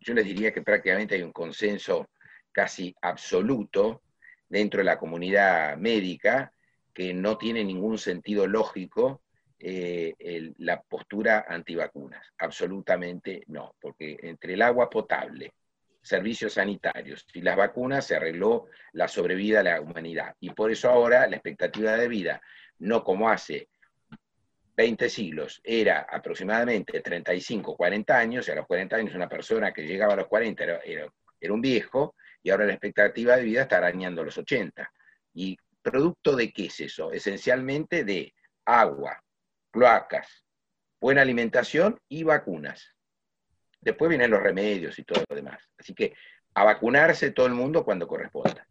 [0.00, 2.10] yo les diría que prácticamente hay un consenso
[2.52, 4.02] casi absoluto
[4.48, 6.52] dentro de la comunidad médica
[6.92, 9.22] que no tiene ningún sentido lógico
[10.58, 12.26] la postura antivacunas.
[12.36, 15.54] Absolutamente no, porque entre el agua potable,
[16.04, 20.36] servicios sanitarios y las vacunas se arregló la sobrevida de la humanidad.
[20.38, 22.42] Y por eso ahora la expectativa de vida,
[22.78, 23.68] no como hace
[24.76, 29.86] 20 siglos, era aproximadamente 35, 40 años, y a los 40 años una persona que
[29.86, 33.78] llegaba a los 40 era, era, un viejo, y ahora la expectativa de vida está
[33.78, 34.90] arañando los 80.
[35.32, 37.12] ¿Y producto de qué es eso?
[37.12, 38.34] Esencialmente de
[38.66, 39.22] agua,
[39.70, 40.44] cloacas,
[41.00, 42.94] buena alimentación y vacunas.
[43.84, 45.60] Después vienen los remedios y todo lo demás.
[45.78, 46.14] Así que
[46.54, 48.66] a vacunarse todo el mundo cuando corresponda.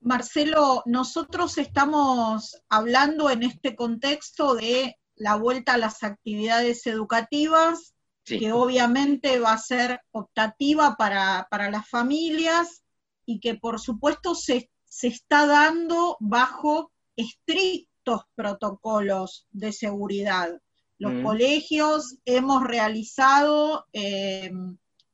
[0.00, 7.94] Marcelo, nosotros estamos hablando en este contexto de la vuelta a las actividades educativas,
[8.24, 12.84] que obviamente va a ser optativa para, las familias
[13.26, 14.70] y que por supuesto se,
[15.02, 20.60] está dando bajo estrictos protocolos de seguridad.
[21.00, 21.22] Los mm.
[21.24, 24.52] colegios hemos realizado eh,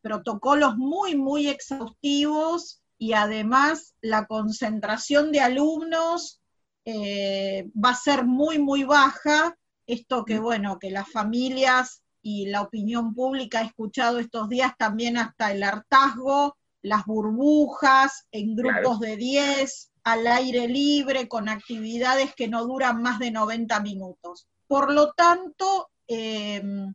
[0.03, 6.41] protocolos muy, muy exhaustivos y además la concentración de alumnos
[6.84, 9.57] eh, va a ser muy, muy baja.
[9.87, 10.43] Esto que, mm.
[10.43, 15.62] bueno, que las familias y la opinión pública ha escuchado estos días también hasta el
[15.62, 23.01] hartazgo, las burbujas en grupos de 10, al aire libre, con actividades que no duran
[23.03, 24.49] más de 90 minutos.
[24.67, 26.93] Por lo tanto, em,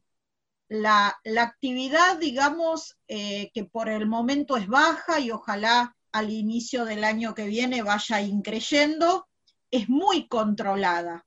[0.67, 7.03] la, actividad, digamos, eh, que por el momento es baja y ojalá al inicio del
[7.03, 9.27] año que viene vaya increyendo,
[9.69, 11.25] es muy controlada.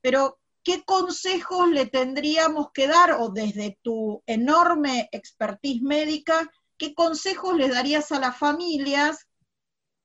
[0.00, 7.56] Pero, ¿qué consejos le tendríamos que dar, o desde tu enorme expertise médica, qué consejos
[7.56, 9.25] le darías a las familias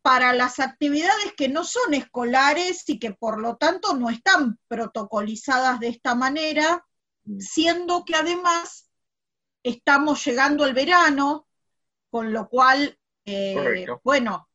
[0.01, 5.79] para las actividades que no son escolares y que por lo tanto no están protocolizadas
[5.79, 6.85] de esta manera,
[7.25, 7.39] mm.
[7.39, 8.89] siendo que además
[9.63, 11.47] estamos llegando al verano,
[12.09, 14.49] con lo cual, eh, bueno,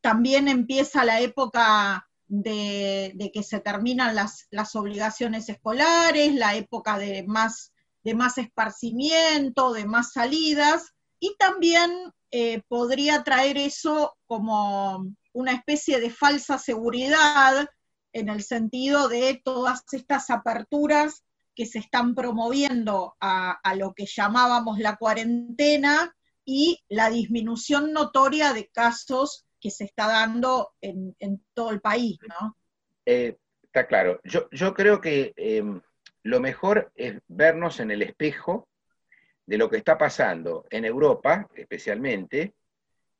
[0.00, 7.72] también empieza la época de, que se terminan las, obligaciones escolares, la época de más,
[8.04, 11.90] de más esparcimiento, de más salidas, y también
[12.30, 17.68] eh, podría traer eso como una especie de falsa seguridad
[18.12, 21.24] en el sentido de todas estas aperturas
[21.54, 26.14] que se están promoviendo a, lo que llamábamos la cuarentena
[26.44, 31.14] y la disminución notoria de casos que se está dando en,
[31.52, 32.18] todo el país.
[33.04, 34.20] Eh, está claro.
[34.24, 35.80] Yo, yo creo que em,
[36.22, 38.69] lo mejor es vernos en el espejo
[39.50, 42.54] de lo que está pasando en Europa, especialmente,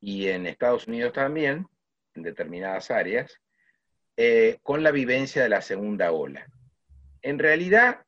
[0.00, 1.66] y en Estados Unidos también,
[2.14, 3.40] en determinadas áreas,
[4.16, 6.46] eh, con la vivencia de la segunda ola.
[7.20, 8.04] En realidad,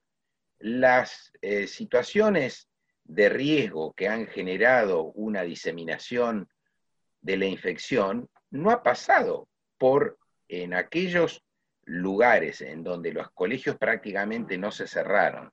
[0.61, 2.69] las eh, situaciones
[3.03, 6.49] de riesgo que han generado una diseminación
[7.23, 9.49] de la infección no ha pasado
[9.79, 10.17] por
[10.47, 11.43] en aquellos
[11.87, 15.51] lugares en donde los colegios prácticamente no se cerraron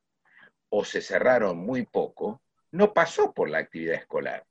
[0.69, 4.45] o se cerraron muy poco, no pasó por la actividad escolar.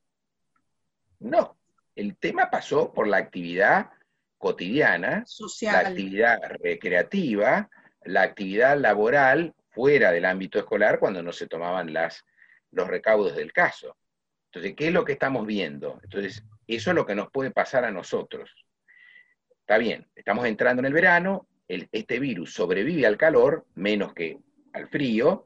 [1.19, 1.57] No,
[1.95, 3.89] el tema pasó por la actividad
[4.37, 5.25] cotidiana,
[5.61, 7.69] la actividad recreativa,
[8.03, 12.25] la actividad laboral fuera del ámbito escolar cuando no se tomaban las,
[12.71, 13.97] los recaudos del caso.
[14.45, 15.99] Entonces, ¿qué es lo que estamos viendo?
[16.03, 18.49] Entonces, eso es lo que nos puede pasar a nosotros.
[19.59, 24.39] Está bien, estamos entrando en el verano, este virus sobrevive al calor menos que
[24.73, 25.45] al frío.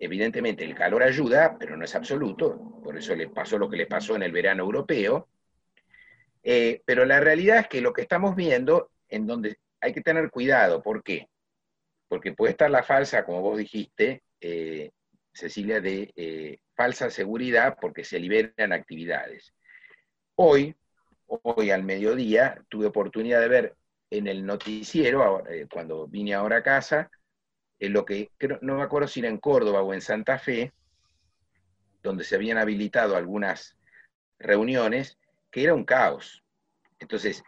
[0.00, 3.86] Evidentemente el calor ayuda, pero no es absoluto, por eso le pasó lo que le
[3.86, 5.28] pasó en el verano europeo.
[6.42, 10.30] Eh, pero la realidad es que lo que estamos viendo, en donde hay que tener
[10.30, 11.28] cuidado, ¿por qué?
[12.06, 14.92] porque puede estar la falsa, como vos dijiste, eh,
[15.32, 19.52] Cecilia, de eh, falsa seguridad porque se liberan actividades.
[20.36, 20.76] Hoy,
[21.26, 23.76] hoy al mediodía, tuve oportunidad de ver
[24.10, 25.42] en el noticiero,
[25.72, 27.10] cuando vine ahora a casa,
[27.86, 28.30] en lo que
[28.60, 30.72] no me acuerdo si era en Córdoba o en Santa Fe,
[32.02, 33.76] donde se habían habilitado algunas
[34.38, 35.18] reuniones,
[35.50, 36.42] que era un caos.
[36.98, 37.42] Entonces,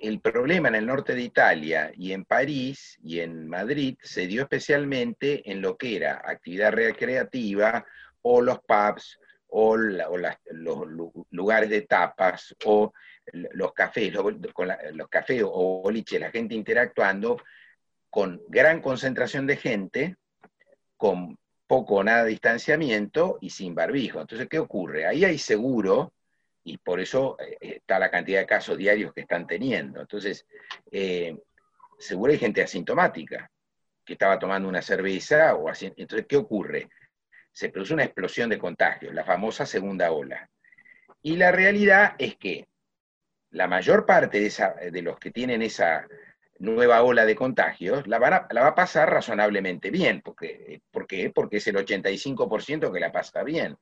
[0.00, 4.42] el problema en el norte de Italia y en París y en Madrid se dio
[4.42, 7.84] especialmente en lo que era actividad recreativa
[8.22, 9.18] o los pubs
[9.48, 10.88] o, los
[11.30, 12.92] lugares de tapas o
[13.32, 17.38] los cafés, los cafés o boliches, la gente interactuando
[18.10, 20.16] con gran concentración de gente,
[20.96, 24.20] con poco o nada distanciamiento y sin barbijo.
[24.20, 25.06] Entonces, ¿qué ocurre?
[25.06, 26.12] Ahí hay seguro
[26.64, 30.00] y por eso eh, está la cantidad de casos diarios que están teniendo.
[30.00, 30.44] Entonces,
[30.90, 31.38] eh,
[31.98, 33.48] seguro hay gente asintomática
[34.04, 35.92] que estaba tomando una cerveza o así.
[35.96, 36.88] Entonces, ¿qué ocurre?
[37.52, 40.50] Se produce una explosión de contagios, la famosa segunda ola.
[41.22, 42.66] Y la realidad es que
[43.50, 44.50] la mayor parte
[44.90, 46.06] de los que tienen esa
[46.60, 50.22] nueva ola de contagios la, va a pasar razonablemente bien.
[50.22, 51.30] Porque, ¿Por qué?
[51.30, 53.76] Porque es el 85% que la pasa bien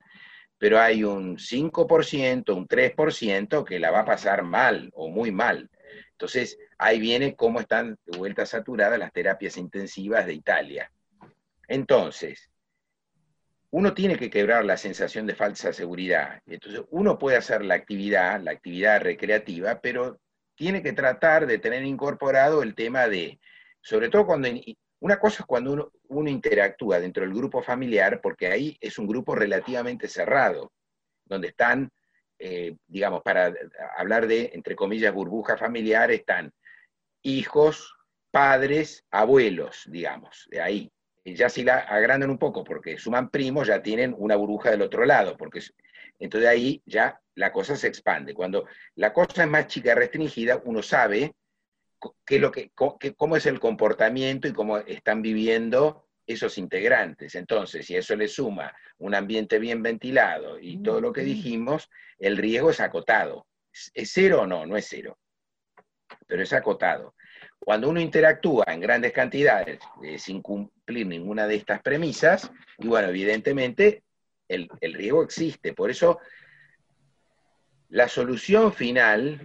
[0.59, 5.70] pero hay un 5%, un 3% que la va a pasar mal o muy mal.
[6.12, 10.91] Entonces, ahí viene cómo están de vuelta saturadas las terapias intensivas de Italia.
[11.68, 12.51] Entonces,
[13.70, 16.43] uno tiene que quebrar la sensación de falsa seguridad.
[16.47, 20.18] Entonces, uno puede hacer la actividad, la actividad recreativa, pero
[20.59, 23.39] tiene que tratar de tener incorporado el tema de,
[23.81, 24.49] sobre todo cuando
[24.99, 29.37] Una cosa es cuando uno, interactúa dentro del grupo familiar, porque ahí es un grupo
[29.37, 30.73] relativamente cerrado,
[31.25, 31.91] donde están,
[32.41, 33.55] eh, digamos, para
[33.97, 36.53] hablar de, entre comillas, burbuja familiar, están
[37.23, 37.95] hijos,
[38.33, 40.93] padres, abuelos, digamos, de ahí.
[41.25, 45.05] Ya si la agrandan un poco porque suman primos, ya tienen una burbuja del otro
[45.05, 45.61] lado, porque
[46.19, 48.35] entonces ahí ya la cosa se expande.
[48.35, 48.66] Cuando
[48.97, 51.35] la cosa es más chica restringida, uno sabe
[52.25, 57.35] qué lo que, cómo es el comportamiento y cómo están viviendo esos integrantes.
[57.35, 61.89] Entonces, si eso le suma un ambiente bien ventilado y todo lo que dijimos,
[62.19, 63.47] el riesgo es acotado.
[63.95, 64.66] ¿Es cero o no?
[64.66, 65.19] No es cero,
[66.27, 67.14] pero es acotado.
[67.59, 73.09] Cuando uno interactúa en grandes cantidades eh, sin cumplir ninguna de estas premisas, y bueno,
[73.09, 74.03] evidentemente
[74.49, 75.73] el, riesgo existe.
[75.73, 76.19] Por eso
[77.91, 79.41] la solución final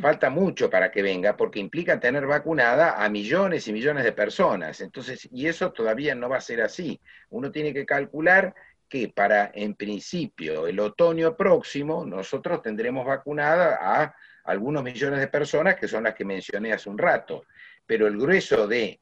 [0.00, 4.80] falta mucho para que venga, porque implica tener vacunada a millones y millones de personas.
[4.80, 7.00] Entonces, y eso todavía no va a ser así.
[7.30, 8.54] Uno tiene que calcular
[8.88, 14.14] que para, en principio, el otoño próximo, nosotros tendremos vacunada a
[14.44, 17.44] algunos millones de personas, que son las que mencioné hace un rato.
[17.84, 19.00] Pero el grueso de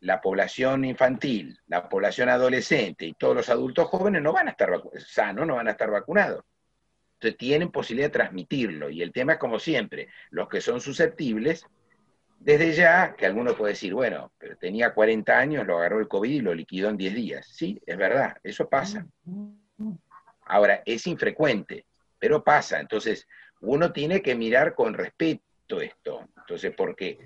[0.00, 4.70] la población infantil, la población adolescente y todos los adultos jóvenes no van a estar
[4.98, 6.44] sanos, no van a estar vacunados.
[7.14, 8.88] Entonces tienen posibilidad de transmitirlo.
[8.88, 11.66] Y el tema es como siempre, los que son susceptibles,
[12.38, 16.30] desde ya, que alguno puede decir, bueno, pero tenía 40 años, lo agarró el COVID
[16.30, 17.46] y lo liquidó en 10 días.
[17.46, 19.06] Sí, es verdad, eso pasa.
[20.46, 21.84] Ahora, es infrecuente,
[22.18, 22.80] pero pasa.
[22.80, 23.28] Entonces,
[23.60, 26.26] uno tiene que mirar con respeto esto.
[26.38, 27.18] Entonces, porque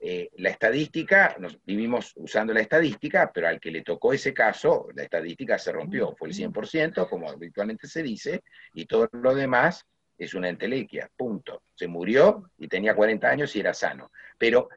[0.00, 4.88] eh, la estadística, nos vivimos usando la estadística, pero al que le tocó ese caso,
[4.94, 8.42] la estadística se rompió, fue el 100%, como habitualmente se dice,
[8.74, 9.84] y todo lo demás
[10.16, 11.62] es una entelequia, punto.
[11.74, 14.10] Se murió y tenía 40 años y era sano.
[14.36, 14.68] Pero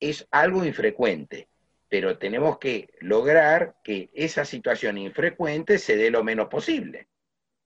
[0.00, 1.48] es algo infrecuente,
[1.88, 7.08] pero tenemos que lograr que esa situación infrecuente se dé lo menos posible.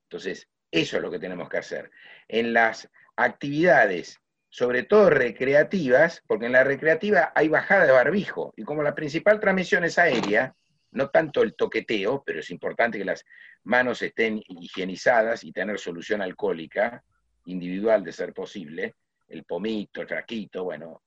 [0.05, 1.90] Entonces, eso es lo que tenemos que hacer.
[2.28, 4.21] En las actividades
[4.53, 9.40] sobre todo recreativas, porque en la recreativa hay bajada de barbijo, y como la principal
[9.40, 10.55] transmisión es aérea,
[10.90, 13.24] no tanto el toqueteo, pero es importante que las
[13.64, 17.03] manos estén higienizadas y tener solución alcohólica
[17.46, 18.94] individual de ser posible,
[19.28, 21.00] el pomito, el fraquito, bueno,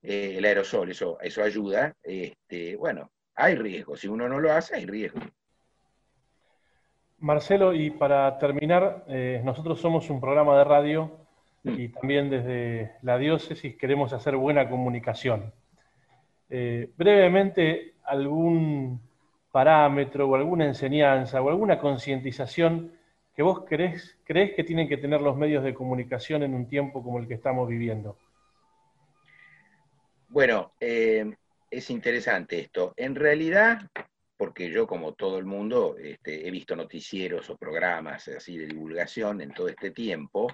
[0.00, 1.94] eh, el aerosol, eso, eso ayuda.
[2.02, 5.20] Este, bueno, hay riesgo, si uno no lo hace, hay riesgo.
[7.18, 11.19] Marcelo, y para terminar, eh, nosotros somos un programa de radio
[11.64, 15.52] y también desde la diócesis queremos hacer buena comunicación.
[16.48, 19.00] Eh, brevemente, algún
[19.52, 22.92] parámetro o alguna enseñanza o alguna concientización
[23.34, 27.02] que vos crees, crees que tienen que tener los medios de comunicación en un tiempo
[27.02, 28.16] como el que estamos viviendo.
[30.28, 31.34] Bueno, eh,
[31.70, 32.94] es interesante esto.
[32.96, 33.80] En realidad,
[34.36, 39.40] porque yo como todo el mundo este, he visto noticieros o programas así de divulgación
[39.40, 40.48] en todo este tiempo,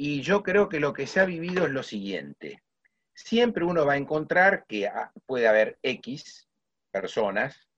[0.00, 2.62] y yo creo que lo que se ha vivido es lo siguiente.
[3.12, 4.88] Siempre uno va a encontrar que
[5.26, 6.48] puede haber X
[6.92, 7.68] personas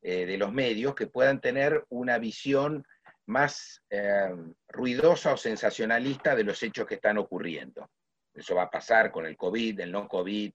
[0.00, 2.86] eh, de los medios que puedan tener una visión
[3.26, 4.34] más eh,
[4.68, 7.90] ruidosa o sensacionalista de los hechos que están ocurriendo.
[8.32, 10.52] Eso va a pasar con el COVID, el no COVID,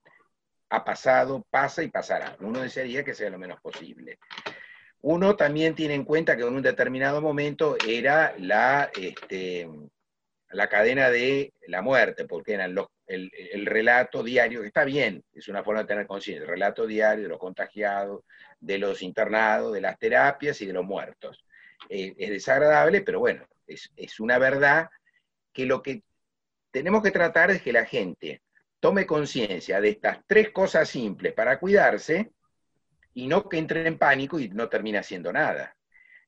[0.70, 2.36] ha pasado, pasa y pasará.
[2.40, 4.18] Uno desearía que sea lo menos posible.
[5.02, 9.68] Uno también tiene en cuenta que en un determinado momento era la, este,
[10.52, 12.76] la cadena de la muerte, porque eran
[13.06, 17.24] el, relato diario, que está bien, es una forma de tener conciencia, el relato diario
[17.24, 18.24] de los contagiados,
[18.60, 21.44] de los internados, de las terapias y de los muertos.
[21.88, 24.88] Eh, es desagradable, pero bueno, es, es una verdad
[25.52, 26.02] que lo que
[26.70, 28.42] tenemos que tratar es que la gente
[28.80, 32.32] tome conciencia de estas tres cosas simples para cuidarse
[33.14, 35.76] y no que entre en pánico y no termine haciendo nada.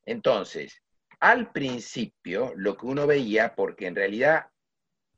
[0.04, 0.82] Entonces,
[1.20, 4.46] al principio lo que uno veía, porque en realidad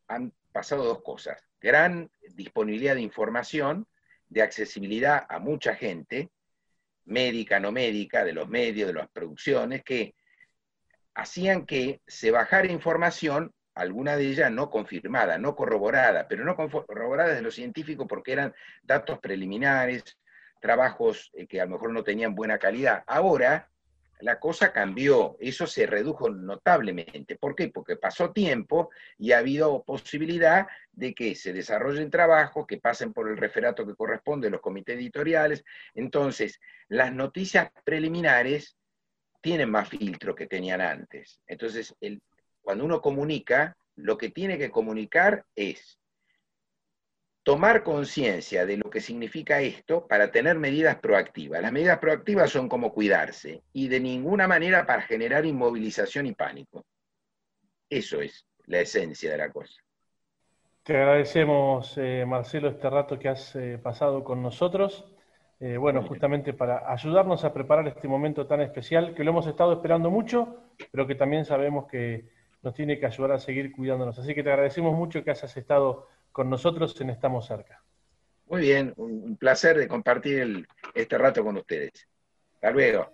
[0.09, 3.87] han pasado dos cosas, gran disponibilidad de información,
[4.29, 6.31] de accesibilidad a mucha gente,
[7.05, 10.15] médica, no médica, de los medios, de las producciones, que
[11.15, 17.31] hacían que se bajara información, alguna de ellas no confirmada, no corroborada, pero no corroborada
[17.31, 20.19] desde lo científico porque eran datos preliminares,
[20.61, 23.05] trabajos eh, que a lo mejor no tenían buena calidad.
[23.07, 23.71] Ahora,
[24.21, 27.37] la cosa cambió, eso se redujo notablemente.
[27.37, 27.69] ¿Por qué?
[27.69, 33.29] Porque pasó tiempo y ha habido posibilidad de que se desarrollen trabajos, que pasen por
[33.29, 35.65] el referato que corresponde, los comités editoriales.
[35.95, 38.77] Entonces, las noticias preliminares
[39.43, 41.41] tienen más filtro que tenían antes.
[41.47, 41.95] Entonces,
[42.63, 45.99] cuando uno comunica, lo que tiene que comunicar es
[47.47, 51.63] tomar conciencia de lo que significa esto para tener medidas proactivas.
[51.63, 56.85] Las medidas proactivas son como cuidarse y de ninguna manera para generar inmovilización y pánico.
[57.89, 59.81] Eso es la esencia de la cosa.
[60.83, 65.05] Te agradecemos, eh, Marcelo, este rato que has eh, pasado con nosotros.
[65.61, 69.73] Eh, bueno, justamente para ayudarnos a preparar este momento tan especial que lo hemos estado
[69.73, 72.29] esperando mucho, pero que también sabemos que
[72.63, 74.19] nos tiene que ayudar a seguir cuidándonos.
[74.19, 77.83] Así que te agradecemos mucho que hayas estado con nosotros en Estamos Cerca.
[78.45, 82.07] Muy bien, un placer de compartir este rato con ustedes.
[82.57, 83.11] Hasta luego.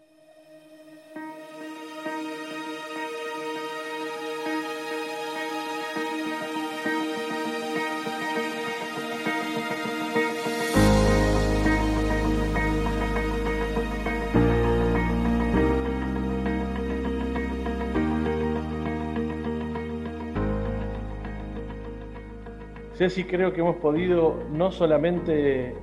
[23.03, 25.74] Ceci, creo que hemos podido no solamente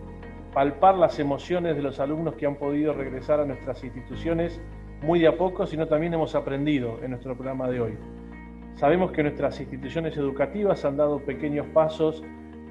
[0.53, 4.61] palpar las emociones de los alumnos que han podido regresar a nuestras instituciones
[5.01, 7.97] muy de a poco, sino también hemos aprendido en nuestro programa de hoy.
[8.75, 12.23] Sabemos que nuestras instituciones educativas han dado pequeños pasos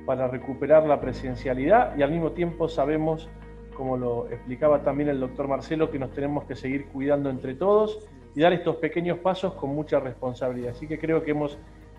[0.07, 3.28] para recuperar la presencialidad y al mismo tiempo sabemos,
[3.76, 8.09] como lo explicaba también el doctor Marcelo, que nos tenemos que seguir cuidando entre todos
[8.34, 10.70] y dar estos pequeños pasos con mucha responsabilidad.
[10.70, 11.59] Así que creo que hemos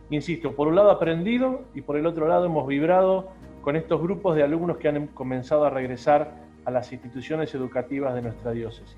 [0.10, 3.30] insisto, por un lado aprendido y por el otro lado hemos vibrado
[3.62, 6.34] con estos grupos de alumnos que han comenzado a regresar
[6.66, 8.98] a las instituciones educativas de nuestra diócesis.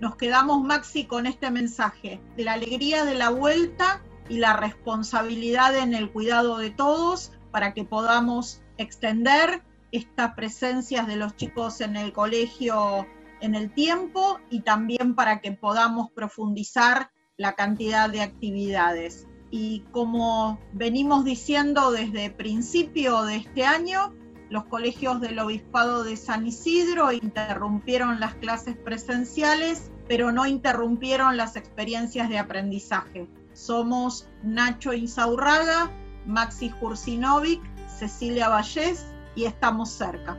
[0.00, 5.76] Nos quedamos, Maxi, con este mensaje, de la alegría de la vuelta y la responsabilidad
[5.76, 9.62] en el cuidado de todos para que podamos extender
[9.92, 13.06] estas presencias de los chicos en el colegio
[13.42, 20.58] en el tiempo y también para que podamos profundizar la cantidad de actividades y como
[20.72, 24.14] venimos diciendo desde principio de este año,
[24.48, 31.56] los colegios del Obispado de San Isidro interrumpieron las clases presenciales, pero no interrumpieron las
[31.56, 33.28] experiencias de aprendizaje.
[33.52, 35.90] Somos Nacho Insaurraga,
[36.26, 40.38] Maxi Jursinovic, Cecilia Vallés y estamos cerca.